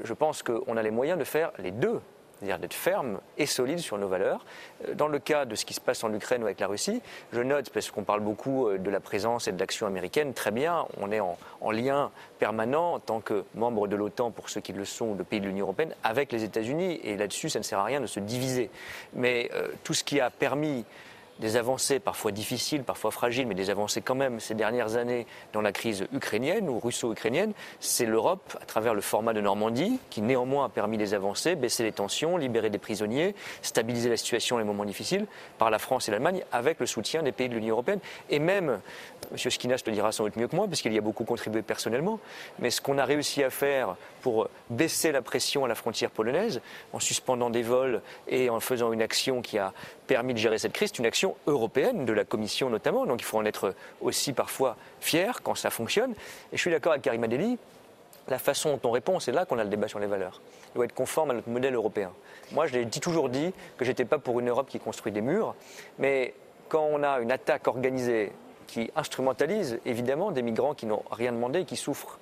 je 0.04 0.14
pense 0.14 0.44
qu'on 0.44 0.78
a 0.78 0.82
les 0.82 0.92
moyens 0.92 1.20
de 1.20 1.24
faire 1.26 1.52
les 1.58 1.72
deux 1.72 2.00
c'est-à-dire 2.40 2.60
d'être 2.60 2.74
ferme 2.74 3.20
et 3.38 3.46
solide 3.46 3.80
sur 3.80 3.98
nos 3.98 4.08
valeurs. 4.08 4.46
Euh, 4.88 4.94
dans 4.94 5.08
le 5.08 5.20
cas 5.20 5.46
de 5.46 5.56
ce 5.56 5.66
qui 5.66 5.74
se 5.74 5.82
passe 5.82 6.04
en 6.04 6.14
Ukraine 6.14 6.42
ou 6.42 6.46
avec 6.46 6.60
la 6.60 6.68
Russie, 6.68 7.02
je 7.34 7.42
note, 7.42 7.70
parce 7.70 7.92
qu'on 7.92 8.04
parle 8.04 8.22
beaucoup 8.22 8.68
euh, 8.68 8.78
de 8.78 8.90
la 8.90 9.00
présence 9.00 9.48
et 9.48 9.52
de 9.52 9.60
l'action 9.60 9.88
américaine, 9.88 10.34
très 10.34 10.52
bien, 10.52 10.86
on 10.98 11.12
est 11.12 11.20
en, 11.20 11.38
lien 11.72 12.12
permanent 12.40 12.94
en 12.94 13.00
tant 13.00 13.20
que 13.20 13.44
membre 13.54 13.88
de 13.88 13.96
l'OTAN, 13.96 14.32
pour 14.32 14.50
ceux 14.50 14.62
qui 14.62 14.74
le 14.74 14.86
sont, 14.86 15.16
de 15.16 15.24
pays 15.24 15.40
de 15.40 15.46
l'Union 15.46 15.66
européenne, 15.66 15.94
avec 16.04 16.32
les 16.32 16.44
États-Unis. 16.44 17.00
Et 17.04 17.18
là-dessus, 17.18 17.50
ça 17.50 17.60
ne 17.60 17.64
sert 17.64 17.80
à 17.80 17.84
rien 17.84 18.02
de 18.02 18.08
se 18.08 18.20
diviser. 18.20 18.70
Mais 19.14 19.52
euh, 19.54 19.68
tout 19.84 19.94
ce 19.94 20.04
qui 20.04 20.20
a 20.20 20.30
permis 20.30 20.86
des 21.40 21.56
avancées 21.56 22.00
parfois 22.00 22.32
difficiles, 22.32 22.84
parfois 22.84 23.12
fragiles, 23.12 23.48
mais 23.48 23.56
des 23.56 23.70
avancées 23.70 24.02
quand 24.02 24.16
même 24.16 24.40
ces 24.40 24.54
dernières 24.54 24.98
années 24.98 25.26
dans 25.54 25.62
la 25.62 25.72
crise 25.72 26.06
ukrainienne 26.14 26.70
ou 26.70 26.80
russo-ukrainienne, 26.80 27.54
c'est 27.80 28.06
l'Europe, 28.06 28.58
à 28.62 28.66
travers 28.66 28.94
le 28.94 29.02
format 29.02 29.34
de 29.34 29.42
Normandie, 29.42 30.00
qui 30.10 30.22
néanmoins 30.22 30.66
a 30.66 30.70
permis 30.70 30.98
des 30.98 31.14
avancées, 31.14 31.56
baisser 31.56 31.84
les 31.84 31.92
tensions, 31.92 32.38
libérer 32.38 32.70
des 32.70 32.78
prisonniers, 32.78 33.36
stabiliser 33.62 34.10
la 34.10 34.18
situation 34.18 34.56
dans 34.56 34.60
les 34.60 34.66
moments 34.66 34.86
difficiles, 34.86 35.26
par 35.58 35.70
la 35.70 35.80
France 35.80 36.08
et 36.08 36.12
l'Allemagne, 36.12 36.44
avec 36.52 36.80
le 36.80 36.86
soutien 36.86 37.24
des 37.24 37.32
pays 37.32 37.50
de 37.50 37.56
l'Union 37.56 37.76
européenne. 37.76 38.00
Et 38.30 38.40
même, 38.40 38.80
M. 39.32 39.38
Skinas 39.38 39.82
le 39.86 39.94
dira 39.94 40.12
sans 40.12 40.26
doute 40.26 40.36
mieux 40.36 40.48
que 40.48 40.56
moi, 40.56 40.68
parce 40.68 40.82
qu'il 40.82 40.94
y 40.94 40.98
a 40.98 41.02
beaucoup 41.02 41.24
contribué 41.24 41.62
personnellement, 41.62 42.20
mais 42.60 42.70
ce 42.70 42.82
qu'on 42.82 42.98
a 42.98 43.06
réussi 43.06 43.44
à 43.44 43.50
faire 43.50 43.96
pour 44.22 44.50
baisser 44.70 45.12
la 45.12 45.22
pression 45.22 45.66
à 45.66 45.68
la 45.68 45.76
frontière 45.76 46.12
polonaise, 46.12 46.62
en 46.92 47.00
suspendant 47.00 47.50
des 47.50 47.64
vols 47.64 48.02
et 48.28 48.50
en 48.50 48.60
faisant 48.60 48.92
une 48.92 49.02
action 49.02 49.42
qui 49.42 49.58
a 49.58 49.74
permis 50.08 50.34
de 50.34 50.40
gérer 50.40 50.58
cette 50.58 50.74
crise, 50.74 50.92
une 50.98 51.06
action 51.06 51.29
ambitions 51.30 51.36
européennes 51.48 52.06
de 52.06 52.14
la 52.14 52.26
Commission 52.26 52.70
notamment. 52.70 53.06
Donc 53.06 53.22
il 53.22 53.26
faut 53.26 53.38
en 53.38 53.46
être 53.46 53.74
aussi 54.02 54.34
parfois 54.34 54.76
fier 55.00 55.42
quand 55.44 55.56
ça 55.56 55.70
fonctionne. 55.70 56.12
Et 56.52 56.58
je 56.58 56.62
suis 56.62 56.72
d'accord 56.72 56.94
avec 56.94 57.04
Karim 57.04 57.24
Adeli, 57.24 57.58
la 58.28 58.40
façon 58.40 58.78
dont 58.78 58.90
on 58.90 58.92
répond, 58.92 59.20
c'est 59.20 59.32
là 59.32 59.46
qu'on 59.46 59.60
a 59.60 59.64
le 59.64 59.70
débat 59.70 59.88
sur 59.88 60.00
les 60.00 60.08
valeurs. 60.08 60.42
Il 60.74 60.76
doit 60.76 60.86
être 60.86 60.94
conforme 60.94 61.32
à 61.32 61.34
notre 61.34 61.50
modèle 61.50 61.74
européen. 61.74 62.12
Moi, 62.52 62.68
je 62.68 62.74
l'ai 62.74 62.88
toujours 62.88 63.30
dit 63.30 63.54
que 63.78 63.86
j'étais 63.86 64.06
pas 64.06 64.20
pour 64.20 64.40
une 64.40 64.50
Europe 64.50 64.68
qui 64.70 64.80
construit 64.80 65.12
des 65.12 65.22
murs, 65.22 65.56
mais 65.98 66.34
quand 66.68 66.88
on 66.92 67.04
a 67.04 67.20
une 67.20 67.32
attaque 67.32 67.68
organisée 67.68 68.32
qui 68.68 68.92
instrumentalise 68.96 69.80
évidemment 69.86 70.32
des 70.32 70.44
migrants 70.44 70.76
qui 70.76 70.86
n'ont 70.86 71.04
rien 71.10 71.32
demandé 71.32 71.62
et 71.62 71.66
qui 71.66 71.76
souffrent 71.76 72.20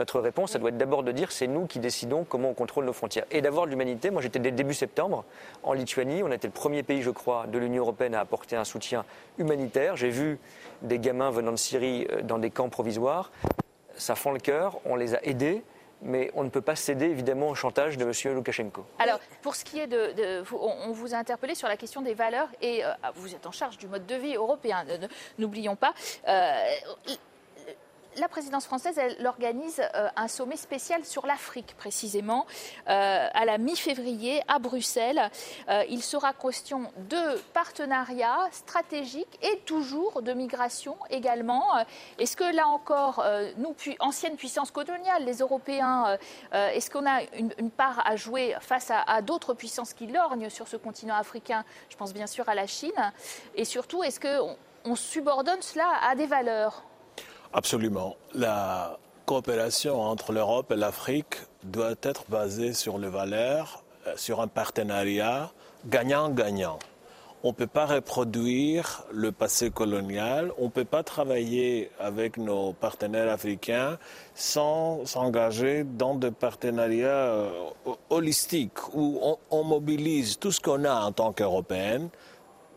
notre 0.00 0.18
réponse, 0.18 0.52
ça 0.52 0.58
doit 0.58 0.70
être 0.70 0.78
d'abord 0.78 1.02
de 1.02 1.12
dire 1.12 1.30
c'est 1.30 1.46
nous 1.46 1.66
qui 1.66 1.78
décidons 1.78 2.24
comment 2.24 2.48
on 2.48 2.54
contrôle 2.54 2.86
nos 2.86 2.92
frontières. 2.92 3.26
Et 3.30 3.42
d'avoir 3.42 3.66
de 3.66 3.70
l'humanité. 3.70 4.10
Moi, 4.10 4.22
j'étais 4.22 4.38
dès 4.38 4.50
début 4.50 4.74
septembre 4.74 5.24
en 5.62 5.74
Lituanie. 5.74 6.22
On 6.22 6.32
était 6.32 6.48
le 6.48 6.52
premier 6.52 6.82
pays, 6.82 7.02
je 7.02 7.10
crois, 7.10 7.46
de 7.46 7.58
l'Union 7.58 7.82
européenne 7.82 8.14
à 8.14 8.20
apporter 8.20 8.56
un 8.56 8.64
soutien 8.64 9.04
humanitaire. 9.38 9.96
J'ai 9.96 10.08
vu 10.08 10.38
des 10.82 10.98
gamins 10.98 11.30
venant 11.30 11.52
de 11.52 11.56
Syrie 11.56 12.06
euh, 12.10 12.22
dans 12.22 12.38
des 12.38 12.50
camps 12.50 12.70
provisoires. 12.70 13.30
Ça 13.96 14.14
fend 14.14 14.32
le 14.32 14.40
cœur. 14.40 14.80
On 14.86 14.96
les 14.96 15.14
a 15.14 15.22
aidés 15.22 15.62
mais 16.02 16.30
on 16.34 16.44
ne 16.44 16.48
peut 16.48 16.62
pas 16.62 16.76
céder 16.76 17.04
évidemment 17.04 17.50
au 17.50 17.54
chantage 17.54 17.98
de 17.98 18.06
M. 18.06 18.34
Loukachenko. 18.34 18.86
Alors, 18.98 19.20
pour 19.42 19.54
ce 19.54 19.66
qui 19.66 19.80
est 19.80 19.86
de. 19.86 20.42
on, 20.50 20.92
vous 20.92 21.14
a 21.14 21.18
interpellé 21.18 21.54
sur 21.54 21.68
la 21.68 21.76
question 21.76 22.00
des 22.00 22.14
valeurs 22.14 22.48
et 22.62 22.82
euh, 22.82 22.88
vous 23.16 23.34
êtes 23.34 23.46
en 23.46 23.52
charge 23.52 23.76
du 23.76 23.86
mode 23.86 24.06
de 24.06 24.14
vie 24.14 24.34
européen, 24.34 24.82
n'oublions 25.38 25.76
pas. 25.76 25.92
Euh, 26.26 26.54
la 28.16 28.28
présidence 28.28 28.66
française, 28.66 28.98
elle 28.98 29.26
organise 29.26 29.80
euh, 29.94 30.08
un 30.16 30.28
sommet 30.28 30.56
spécial 30.56 31.04
sur 31.04 31.26
l'Afrique, 31.26 31.74
précisément, 31.76 32.46
euh, 32.88 33.28
à 33.32 33.44
la 33.44 33.58
mi-février 33.58 34.42
à 34.48 34.58
Bruxelles. 34.58 35.30
Euh, 35.68 35.84
il 35.88 36.02
sera 36.02 36.32
question 36.32 36.92
de 37.08 37.38
partenariat 37.52 38.48
stratégique 38.52 39.38
et 39.42 39.58
toujours 39.60 40.22
de 40.22 40.32
migration 40.32 40.96
également. 41.10 41.64
Est-ce 42.18 42.36
que 42.36 42.54
là 42.54 42.66
encore, 42.66 43.24
nous, 43.58 43.74
anciennes 44.00 44.36
puissances 44.36 44.70
coloniales, 44.70 45.24
les 45.24 45.38
Européens, 45.38 46.18
est-ce 46.52 46.90
qu'on 46.90 47.06
a 47.06 47.22
une, 47.34 47.70
part 47.70 48.02
à 48.06 48.16
jouer 48.16 48.56
face 48.60 48.90
à, 48.90 49.22
d'autres 49.22 49.54
puissances 49.54 49.92
qui 49.92 50.06
lorgnent 50.06 50.50
sur 50.50 50.68
ce 50.68 50.76
continent 50.76 51.16
africain? 51.16 51.64
Je 51.88 51.96
pense 51.96 52.12
bien 52.12 52.26
sûr 52.26 52.48
à 52.48 52.54
la 52.54 52.66
Chine. 52.66 53.12
Et 53.54 53.64
surtout, 53.64 54.02
est-ce 54.02 54.20
qu'on 54.20 54.96
subordonne 54.96 55.62
cela 55.62 55.88
à 56.08 56.14
des 56.14 56.26
valeurs? 56.26 56.84
Absolument. 57.52 58.16
La 58.34 58.98
coopération 59.26 60.00
entre 60.00 60.32
l'Europe 60.32 60.70
et 60.70 60.76
l'Afrique 60.76 61.36
doit 61.64 61.96
être 62.02 62.24
basée 62.28 62.72
sur 62.72 62.96
les 62.98 63.08
valeurs, 63.08 63.82
euh, 64.06 64.12
sur 64.16 64.40
un 64.40 64.46
partenariat 64.46 65.50
gagnant-gagnant. 65.86 66.78
On 67.42 67.48
ne 67.48 67.54
peut 67.54 67.66
pas 67.66 67.86
reproduire 67.86 69.04
le 69.10 69.32
passé 69.32 69.70
colonial, 69.70 70.52
on 70.58 70.64
ne 70.64 70.70
peut 70.70 70.84
pas 70.84 71.02
travailler 71.02 71.90
avec 71.98 72.36
nos 72.36 72.72
partenaires 72.74 73.32
africains 73.32 73.98
sans 74.34 75.06
s'engager 75.06 75.84
dans 75.84 76.14
des 76.14 76.30
partenariats 76.30 77.08
euh, 77.08 77.50
holistiques 78.10 78.94
où 78.94 79.18
on, 79.50 79.64
mobilise 79.64 80.38
tout 80.38 80.52
ce 80.52 80.60
qu'on 80.60 80.84
a 80.84 80.94
en 80.94 81.12
tant 81.12 81.32
qu'Européenne, 81.32 82.10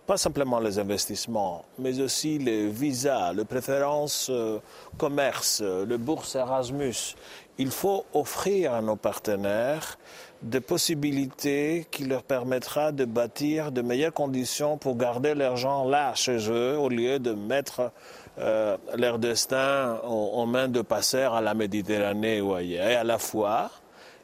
pas 0.06 0.18
simplement 0.18 0.60
les 0.60 0.80
investissements, 0.80 1.64
mais 1.80 2.00
aussi 2.02 2.38
les 2.38 2.68
visas, 2.68 3.34
les 3.34 3.46
préférences 3.46 4.28
euh, 4.30 4.60
commerce, 4.98 5.62
le 5.62 5.98
bourse 5.98 6.36
Erasmus. 6.36 7.16
Il 7.58 7.72
faut 7.72 8.06
offrir 8.14 8.74
à 8.74 8.82
nos 8.82 8.96
partenaires 8.96 9.98
des 10.44 10.60
possibilités 10.60 11.88
qui 11.90 12.04
leur 12.04 12.24
permettra 12.24 12.92
de 12.92 13.06
bâtir 13.06 13.72
de 13.72 13.82
meilleures 13.82 14.14
conditions 14.14 14.78
pour 14.78 14.98
garder 14.98 15.36
leurs 15.36 15.56
gens 15.56 15.88
là 15.88 16.14
chez 16.16 16.38
eux 16.52 16.78
au 16.78 16.90
lieu 16.90 17.18
de 17.18 17.32
mettre 17.32 17.92
euh, 18.40 18.78
leur 18.98 19.20
destin 19.20 20.00
en, 20.04 20.46
mains 20.46 20.68
de 20.68 20.82
passeurs 20.82 21.34
à 21.34 21.42
la 21.42 21.54
Méditerranée 21.54 22.42
ou 22.42 22.54
ailleurs. 22.54 22.88
Et 22.88 22.96
à 22.96 23.04
la 23.04 23.18
fois, 23.18 23.72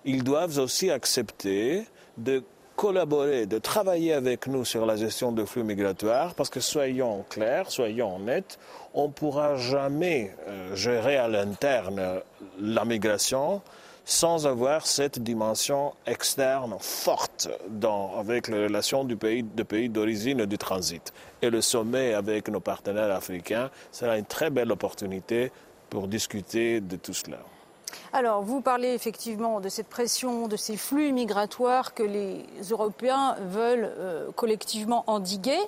ils 0.04 0.24
doivent 0.24 0.58
aussi 0.60 0.92
accepter 0.92 1.86
de 2.18 2.44
collaborer, 2.80 3.46
de 3.46 3.60
travailler 3.60 4.14
avec 4.14 4.48
nous 4.48 4.64
sur 4.64 4.86
la 4.86 4.96
gestion 4.96 5.34
de 5.34 5.44
flux 5.44 5.66
migratoires, 5.66 6.34
parce 6.34 6.50
que 6.50 6.62
soyons 6.62 7.26
clairs, 7.30 7.70
soyons 7.70 8.16
honnêtes, 8.16 8.58
on 8.94 9.08
ne 9.08 9.12
pourra 9.12 9.58
jamais 9.58 10.34
euh, 10.48 10.74
gérer 10.78 11.18
à 11.18 11.28
l'interne 11.28 12.22
la 12.58 12.86
migration 12.86 13.62
sans 14.06 14.48
avoir 14.48 14.88
cette 14.88 15.20
dimension 15.20 15.92
externe 16.08 16.78
forte 16.80 17.50
avec 18.18 18.48
les 18.48 18.64
relations 18.64 19.04
du 19.04 19.18
pays, 19.18 19.44
de 19.44 19.64
pays 19.64 19.90
d'origine 19.90 20.40
et 20.40 20.48
du 20.48 20.58
transit. 20.58 21.12
Et 21.42 21.50
le 21.50 21.60
sommet 21.60 22.14
avec 22.14 22.48
nos 22.48 22.62
partenaires 22.62 23.12
africains 23.12 23.70
sera 23.92 24.18
une 24.18 24.24
très 24.24 24.52
belle 24.52 24.72
opportunité 24.72 25.52
pour 25.90 26.08
discuter 26.08 26.80
de 26.80 26.96
tout 26.96 27.14
cela. 27.14 27.40
Alors, 28.12 28.42
vous 28.42 28.62
parlez 28.62 28.94
effectivement 28.94 29.60
de 29.60 29.70
cette 29.70 29.88
pression, 29.88 30.48
de 30.48 30.58
ces 30.58 30.78
flux 30.78 31.12
migratoires 31.12 31.94
que 31.94 32.04
les 32.04 32.46
Européens 32.72 33.36
veulent 33.42 33.92
euh, 33.98 34.32
collectivement 34.32 35.04
endiguer. 35.08 35.60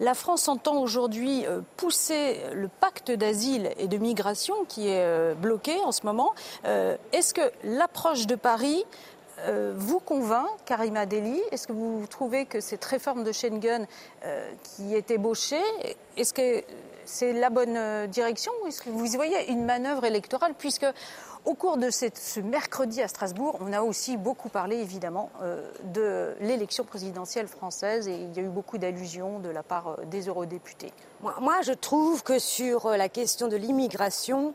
La 0.00 0.14
France 0.14 0.48
entend 0.48 0.80
aujourd'hui 0.80 1.46
euh, 1.46 1.60
pousser 1.76 2.40
le 2.52 2.68
pacte 2.68 3.10
d'asile 3.10 3.70
et 3.78 3.86
de 3.86 3.96
migration 3.96 4.54
qui 4.68 4.88
est 4.88 5.04
euh, 5.04 5.34
bloqué 5.34 5.78
en 5.84 5.92
ce 5.92 6.04
moment. 6.04 6.32
Est-ce 7.12 7.34
que 7.34 7.52
l'approche 7.62 8.26
de 8.26 8.34
Paris 8.34 8.84
vous 9.76 10.00
convainc, 10.00 10.48
Karima 10.64 11.06
Deli? 11.06 11.40
Est-ce 11.50 11.66
que 11.66 11.72
vous 11.72 12.06
trouvez 12.08 12.46
que 12.46 12.60
cette 12.60 12.84
réforme 12.84 13.24
de 13.24 13.32
Schengen 13.32 13.86
qui 14.62 14.94
est 14.94 15.10
ébauchée, 15.10 15.62
est-ce 16.16 16.32
que 16.32 16.62
c'est 17.04 17.32
la 17.32 17.50
bonne 17.50 18.06
direction? 18.06 18.52
Ou 18.62 18.68
est-ce 18.68 18.82
que 18.82 18.90
vous 18.90 19.12
y 19.12 19.16
voyez 19.16 19.50
une 19.50 19.64
manœuvre 19.64 20.04
électorale? 20.04 20.54
Au 21.44 21.54
cours 21.54 21.76
de 21.76 21.90
ce 21.90 22.40
mercredi 22.40 23.02
à 23.02 23.08
Strasbourg, 23.08 23.58
on 23.60 23.72
a 23.72 23.82
aussi 23.82 24.16
beaucoup 24.16 24.48
parlé 24.48 24.76
évidemment 24.76 25.30
euh, 25.42 25.70
de 25.84 26.34
l'élection 26.40 26.84
présidentielle 26.84 27.48
française 27.48 28.08
et 28.08 28.14
il 28.14 28.34
y 28.34 28.40
a 28.40 28.42
eu 28.42 28.48
beaucoup 28.48 28.78
d'allusions 28.78 29.40
de 29.40 29.50
la 29.50 29.62
part 29.62 29.88
euh, 29.88 30.04
des 30.06 30.28
eurodéputés. 30.28 30.92
Moi, 31.20 31.60
je 31.62 31.72
trouve 31.72 32.22
que 32.22 32.38
sur 32.38 32.86
euh, 32.86 32.96
la 32.96 33.08
question 33.08 33.48
de 33.48 33.56
l'immigration, 33.56 34.54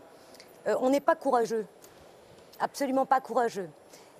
on 0.65 0.89
n'est 0.89 0.99
pas 0.99 1.15
courageux. 1.15 1.65
Absolument 2.59 3.05
pas 3.05 3.21
courageux. 3.21 3.69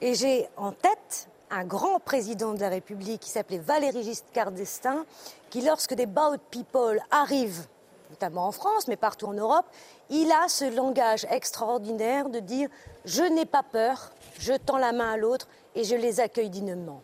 Et 0.02 0.14
j'ai 0.14 0.48
en 0.56 0.72
tête 0.72 1.28
un 1.52 1.66
grand 1.66 2.00
président 2.00 2.54
de 2.54 2.60
la 2.60 2.70
République 2.70 3.22
qui 3.22 3.30
s'appelait 3.30 3.58
Valéry 3.58 4.04
Giscard 4.04 4.52
d'Estaing, 4.52 5.06
qui, 5.50 5.62
lorsque 5.62 5.94
des 5.94 6.06
boat 6.06 6.38
people 6.50 7.02
arrivent 7.12 7.68
notamment 8.10 8.48
en 8.48 8.52
France, 8.52 8.88
mais 8.88 8.98
partout 8.98 9.28
en 9.28 9.34
Europe, 9.34 9.66
il 10.10 10.32
a 10.32 10.48
ce 10.48 10.66
langage 10.66 11.26
extraordinaire 11.30 12.30
de 12.30 12.40
dire 12.40 12.70
je 13.06 13.24
n'ai 13.24 13.46
pas 13.46 13.64
peur, 13.64 14.12
je 14.40 14.54
tends 14.54 14.78
la 14.78 14.92
main 14.92 15.12
à 15.12 15.18
l'autre 15.18 15.48
et 15.76 15.84
je 15.84 15.96
les 15.96 16.20
accueille 16.20 16.50
dignement. 16.50 17.02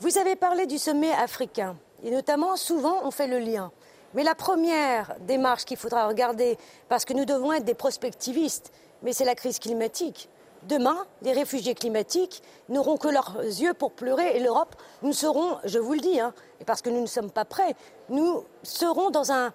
Vous 0.00 0.18
avez 0.18 0.36
parlé 0.36 0.66
du 0.66 0.78
sommet 0.78 1.12
africain 1.12 1.76
et 2.04 2.10
notamment 2.10 2.56
souvent 2.56 3.00
on 3.04 3.10
fait 3.10 3.26
le 3.26 3.38
lien. 3.38 3.72
Mais 4.14 4.22
la 4.22 4.34
première 4.34 5.14
démarche 5.20 5.64
qu'il 5.64 5.76
faudra 5.76 6.06
regarder, 6.06 6.56
parce 6.88 7.04
que 7.04 7.12
nous 7.12 7.24
devons 7.24 7.52
être 7.52 7.64
des 7.64 7.74
prospectivistes, 7.74 8.72
mais 9.02 9.12
c'est 9.12 9.24
la 9.24 9.34
crise 9.34 9.58
climatique. 9.58 10.30
Demain, 10.62 11.06
les 11.22 11.32
réfugiés 11.32 11.74
climatiques 11.74 12.42
n'auront 12.68 12.96
que 12.96 13.08
leurs 13.08 13.36
yeux 13.38 13.74
pour 13.74 13.92
pleurer 13.92 14.36
et 14.36 14.40
l'Europe, 14.40 14.74
nous 15.02 15.12
serons, 15.12 15.58
je 15.64 15.78
vous 15.78 15.92
le 15.92 16.00
dis, 16.00 16.18
hein, 16.18 16.32
parce 16.64 16.82
que 16.82 16.90
nous 16.90 17.00
ne 17.00 17.06
sommes 17.06 17.30
pas 17.30 17.44
prêts, 17.44 17.76
nous 18.08 18.42
serons 18.62 19.10
dans 19.10 19.32
un 19.32 19.52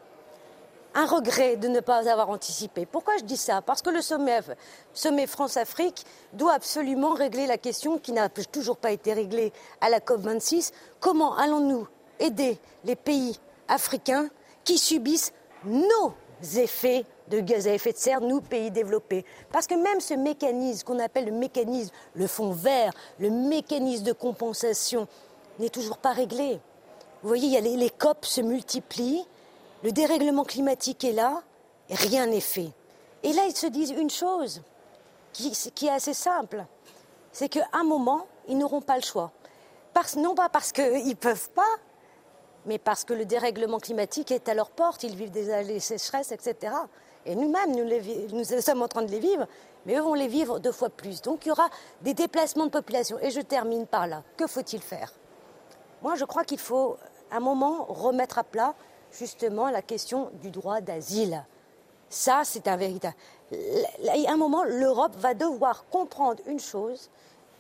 un 0.93 1.05
regret 1.05 1.55
de 1.55 1.67
ne 1.67 1.79
pas 1.79 2.10
avoir 2.10 2.29
anticipé. 2.29 2.86
Pourquoi 2.86 3.17
je 3.17 3.24
dis 3.24 3.38
ça? 3.38 3.62
Parce 3.62 3.81
que 3.81 3.89
le 3.89 4.01
sommet, 4.01 5.27
France-Afrique 5.27 6.05
doit 6.33 6.53
absolument 6.53 7.13
régler 7.13 7.48
la 7.48 7.57
question 7.57 7.98
qui 7.98 8.12
n'a 8.12 8.29
toujours 8.29 8.77
pas 8.77 8.91
été 8.91 9.13
réglée 9.13 9.53
à 9.79 9.89
la 9.89 10.00
COP26. 10.00 10.71
Comment 11.00 11.36
allons-nous 11.38 11.88
aider 12.19 12.60
les 12.83 12.95
pays 12.95 13.39
africains 13.67 14.27
qui 14.63 14.77
subissent 14.77 15.33
nos 15.63 16.13
effets 16.57 17.05
de 17.29 17.39
gaz 17.39 17.67
à 17.67 17.74
effet 17.74 17.93
de 17.93 17.98
serre, 17.98 18.19
nous, 18.21 18.41
pays 18.41 18.71
développés? 18.71 19.25
Parce 19.51 19.67
que 19.67 19.75
même 19.75 20.01
ce 20.01 20.13
mécanisme 20.13 20.86
qu'on 20.86 21.00
appelle 21.00 21.25
le 21.25 21.31
mécanisme, 21.31 21.93
le 22.15 22.27
fonds 22.27 22.51
vert, 22.51 22.91
le 23.19 23.29
mécanisme 23.29 24.03
de 24.03 24.12
compensation, 24.12 25.07
n'est 25.60 25.69
toujours 25.69 26.00
pas 26.00 26.12
réglé. 26.12 26.60
Vous 27.21 27.27
voyez, 27.29 27.48
il 27.48 27.53
y 27.53 27.57
a 27.57 27.62
les 27.62 27.89
COP 27.91 28.25
se 28.25 28.41
multiplient, 28.41 29.25
le 29.84 29.92
dérèglement 29.92 30.44
climatique 30.44 31.04
est 31.04 31.14
là 31.14 31.44
rien 31.96 32.26
n'est 32.26 32.40
fait. 32.40 32.72
Et 33.24 33.34
là, 33.34 33.44
ils 33.48 33.56
se 33.56 33.68
disent 33.68 33.92
une 33.92 34.10
chose 34.10 34.62
qui, 35.34 35.88
est 35.88 35.92
assez 35.92 36.14
simple, 36.14 36.66
c'est 37.32 37.50
qu'à 37.50 37.68
un 37.74 37.84
moment, 37.84 38.26
ils 38.48 38.58
n'auront 38.58 38.82
pas 38.82 38.96
le 38.96 39.04
choix. 39.04 39.32
non 40.18 40.36
pas 40.36 40.50
parce 40.50 40.72
qu'ils 40.72 41.08
ne 41.08 41.14
peuvent 41.14 41.50
pas, 41.52 41.76
mais 42.66 42.78
parce 42.78 43.04
que 43.04 43.14
le 43.14 43.26
dérèglement 43.26 43.80
climatique 43.80 44.32
est 44.32 44.50
à 44.50 44.54
leur 44.54 44.70
porte, 44.70 45.04
ils 45.04 45.16
vivent 45.16 45.32
des 45.32 45.80
sécheresses, 45.80 46.32
etc. 46.32 46.74
Et 47.26 47.36
nous-mêmes, 47.36 47.76
nous, 47.76 48.38
nous, 48.38 48.44
sommes 48.44 48.82
en 48.82 48.88
train 48.88 49.04
de 49.04 49.12
les 49.12 49.20
vivre, 49.20 49.48
mais 49.86 49.96
eux 49.96 50.02
vont 50.02 50.16
les 50.16 50.28
vivre 50.28 50.60
deux 50.60 50.72
fois 50.72 50.90
plus. 50.90 51.22
Donc 51.22 51.46
il 51.46 51.50
y 51.50 51.52
aura 51.52 51.70
des 52.02 52.14
déplacements 52.14 52.66
de 52.66 52.72
population. 52.72 53.18
Et 53.20 53.32
je 53.32 53.42
termine 53.42 53.86
par 53.86 54.08
là. 54.08 54.24
Que 54.38 54.48
faut-il 54.48 54.82
faire? 54.82 55.14
Moi, 56.02 56.16
je 56.16 56.26
crois 56.26 56.44
qu'il 56.44 56.60
faut, 56.60 56.98
à 57.30 57.38
un 57.38 57.40
moment, 57.40 57.86
remettre 57.86 58.40
à 58.40 58.44
plat 58.44 58.74
justement 59.12 59.70
la 59.70 59.82
question 59.82 60.32
du 60.41 60.50
droit 60.51 60.82
d'asile. 60.82 61.44
Ça, 62.10 62.41
c'est 62.44 62.68
un 62.68 62.75
véritable. 62.75 63.15
A 63.53 64.32
un 64.32 64.38
moment, 64.38 64.63
l'Europe 64.63 65.15
va 65.18 65.34
devoir 65.34 65.86
comprendre 65.89 66.41
une 66.46 66.60
chose, 66.60 67.10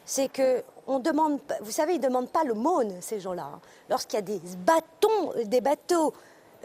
c'est 0.05 0.31
que 0.31 0.63
on 0.87 0.99
demande, 0.99 1.39
vous 1.61 1.71
savez, 1.71 1.93
ils 1.93 2.01
ne 2.01 2.07
demandent 2.07 2.29
pas 2.29 2.43
le 2.43 2.49
l'aumône, 2.49 3.01
ces 3.01 3.19
gens-là. 3.19 3.43
hein. 3.53 3.59
Lorsqu'il 3.89 4.15
y 4.15 4.19
a 4.19 4.21
des 4.21 4.41
bâtons, 4.57 5.31
des 5.45 5.61
bateaux 5.61 6.13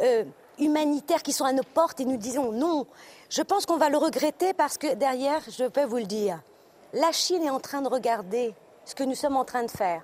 euh, 0.00 0.24
humanitaires 0.58 1.22
qui 1.22 1.32
sont 1.32 1.44
à 1.44 1.52
nos 1.52 1.62
portes 1.62 2.00
et 2.00 2.04
nous 2.04 2.16
disons 2.16 2.50
non, 2.52 2.86
je 3.28 3.42
pense 3.42 3.66
qu'on 3.66 3.76
va 3.76 3.88
le 3.88 3.98
regretter 3.98 4.52
parce 4.52 4.78
que 4.78 4.94
derrière, 4.94 5.42
je 5.48 5.64
peux 5.64 5.84
vous 5.84 5.98
le 5.98 6.06
dire, 6.06 6.40
la 6.92 7.12
Chine 7.12 7.42
est 7.44 7.50
en 7.50 7.60
train 7.60 7.82
de 7.82 7.88
regarder 7.88 8.54
ce 8.84 8.94
que 8.94 9.04
nous 9.04 9.14
sommes 9.14 9.36
en 9.36 9.44
train 9.44 9.64
de 9.64 9.70
faire. 9.70 10.02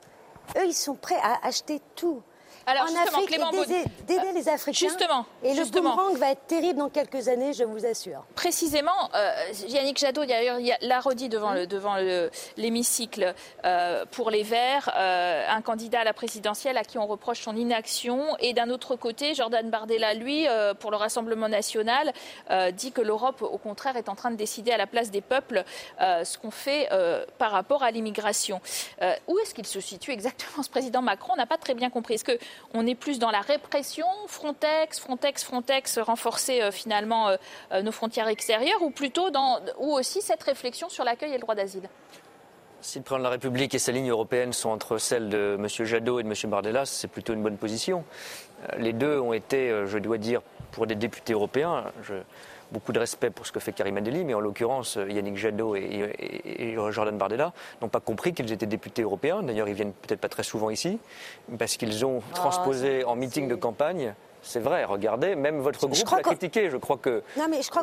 Eux, 0.56 0.66
ils 0.66 0.74
sont 0.74 0.94
prêts 0.94 1.20
à 1.22 1.46
acheter 1.46 1.80
tout. 1.94 2.20
Alors, 2.66 2.84
en 2.84 2.86
justement, 2.86 3.06
Afrique, 3.08 3.26
Clément 3.28 3.50
et 3.50 3.66
d'aider- 3.66 4.32
les 4.34 4.48
Africains. 4.48 4.88
justement, 4.88 5.26
Et 5.42 5.54
justement. 5.54 5.90
le 5.90 5.96
boomerang 5.96 6.16
va 6.16 6.30
être 6.30 6.46
terrible 6.46 6.78
dans 6.78 6.88
quelques 6.88 7.28
années, 7.28 7.52
je 7.52 7.64
vous 7.64 7.84
assure. 7.84 8.24
Précisément, 8.34 9.10
euh, 9.14 9.32
Yannick 9.68 9.98
Jadot 9.98 10.24
d'ailleurs 10.24 10.58
l'a 10.80 11.00
redit 11.00 11.28
devant 11.28 11.52
le- 11.52 11.66
devant 11.66 11.96
le- 11.96 12.30
l'hémicycle 12.56 13.34
euh, 13.64 14.04
pour 14.10 14.30
les 14.30 14.42
Verts, 14.42 14.90
euh, 14.96 15.44
un 15.48 15.60
candidat 15.62 16.00
à 16.00 16.04
la 16.04 16.12
présidentielle 16.12 16.76
à 16.76 16.84
qui 16.84 16.98
on 16.98 17.06
reproche 17.06 17.40
son 17.42 17.56
inaction, 17.56 18.36
et 18.38 18.52
d'un 18.52 18.70
autre 18.70 18.96
côté, 18.96 19.34
Jordan 19.34 19.68
Bardella, 19.70 20.14
lui, 20.14 20.46
euh, 20.48 20.74
pour 20.74 20.90
le 20.90 20.96
Rassemblement 20.96 21.48
national, 21.48 22.12
euh, 22.50 22.70
dit 22.70 22.92
que 22.92 23.00
l'Europe, 23.00 23.42
au 23.42 23.58
contraire, 23.58 23.96
est 23.96 24.08
en 24.08 24.14
train 24.14 24.30
de 24.30 24.36
décider 24.36 24.70
à 24.72 24.76
la 24.76 24.86
place 24.86 25.10
des 25.10 25.20
peuples 25.20 25.64
euh, 26.00 26.24
ce 26.24 26.38
qu'on 26.38 26.50
fait 26.50 26.88
euh, 26.92 27.24
par 27.38 27.50
rapport 27.50 27.82
à 27.82 27.90
l'immigration. 27.90 28.60
Euh, 29.02 29.14
où 29.26 29.38
est-ce 29.40 29.54
qu'il 29.54 29.66
se 29.66 29.80
situe 29.80 30.10
exactement 30.12 30.62
ce 30.62 30.70
président 30.70 31.02
Macron? 31.02 31.32
On 31.34 31.36
n'a 31.36 31.46
pas 31.46 31.58
très 31.58 31.74
bien 31.74 31.90
compris. 31.90 32.14
Est-ce 32.14 32.24
qu'on 32.72 32.86
est 32.86 32.94
plus 32.94 33.18
dans 33.18 33.30
la 33.30 33.40
répression, 33.40 34.06
Frontex, 34.26 34.98
Frontex, 35.00 35.44
Frontex, 35.44 35.98
renforcer 35.98 36.62
euh, 36.62 36.70
finalement 36.70 37.28
euh, 37.28 37.36
euh, 37.72 37.82
nos 37.82 37.92
frontières 37.92 38.28
extérieures, 38.28 38.82
ou 38.82 38.90
plutôt 38.90 39.30
dans, 39.30 39.60
ou 39.78 39.92
aussi 39.92 40.20
cette 40.22 40.42
réflexion 40.42 40.88
sur 40.88 41.04
l'accueil 41.04 41.30
et 41.30 41.34
le 41.34 41.40
droit 41.40 41.54
d'asile 41.54 41.88
Si 42.80 42.98
le 42.98 43.04
président 43.04 43.18
de 43.20 43.24
la 43.24 43.30
République 43.30 43.74
et 43.74 43.78
sa 43.78 43.92
ligne 43.92 44.10
européenne 44.10 44.52
sont 44.52 44.70
entre 44.70 44.98
celles 44.98 45.28
de 45.28 45.56
M. 45.58 45.66
Jadot 45.68 46.18
et 46.20 46.22
de 46.22 46.28
M. 46.28 46.50
Bardella, 46.50 46.84
c'est 46.86 47.08
plutôt 47.08 47.32
une 47.34 47.42
bonne 47.42 47.58
position. 47.58 48.04
Euh, 48.72 48.76
Les 48.78 48.92
deux 48.92 49.18
ont 49.20 49.32
été, 49.32 49.70
euh, 49.70 49.86
je 49.86 49.98
dois 49.98 50.18
dire, 50.18 50.40
pour 50.72 50.86
des 50.86 50.94
députés 50.94 51.32
européens, 51.34 51.84
je- 52.02 52.14
beaucoup 52.72 52.92
de 52.92 52.98
respect 52.98 53.30
pour 53.30 53.46
ce 53.46 53.52
que 53.52 53.60
fait 53.60 53.72
Karim 53.72 53.96
Adeli, 53.98 54.24
mais 54.24 54.34
en 54.34 54.40
l'occurrence, 54.40 54.96
euh, 54.96 55.08
Yannick 55.10 55.36
Jadot 55.36 55.76
et, 55.76 55.80
et- 56.18 56.70
et 56.70 56.76
Jordan 56.90 57.16
Bardella 57.16 57.52
n'ont 57.80 57.88
pas 57.88 58.00
compris 58.00 58.32
qu'ils 58.32 58.50
étaient 58.50 58.66
députés 58.66 59.02
européens. 59.02 59.42
D'ailleurs, 59.42 59.68
ils 59.68 59.74
viennent 59.74 59.92
peut-être 59.92 60.20
pas 60.20 60.28
très 60.30 60.42
souvent 60.42 60.70
ici, 60.70 60.98
parce 61.58 61.76
qu'ils 61.76 62.04
ont 62.04 62.22
transposé 62.34 63.04
en 63.04 63.14
meeting 63.14 63.46
de 63.48 63.54
campagne. 63.54 64.14
C'est 64.44 64.58
vrai, 64.58 64.84
regardez, 64.84 65.36
même 65.36 65.60
votre 65.60 65.86
groupe 65.86 66.10
l'a 66.10 66.20
critiqué. 66.22 66.68
Je 66.68 66.76
crois 66.76 66.96
que 66.96 67.22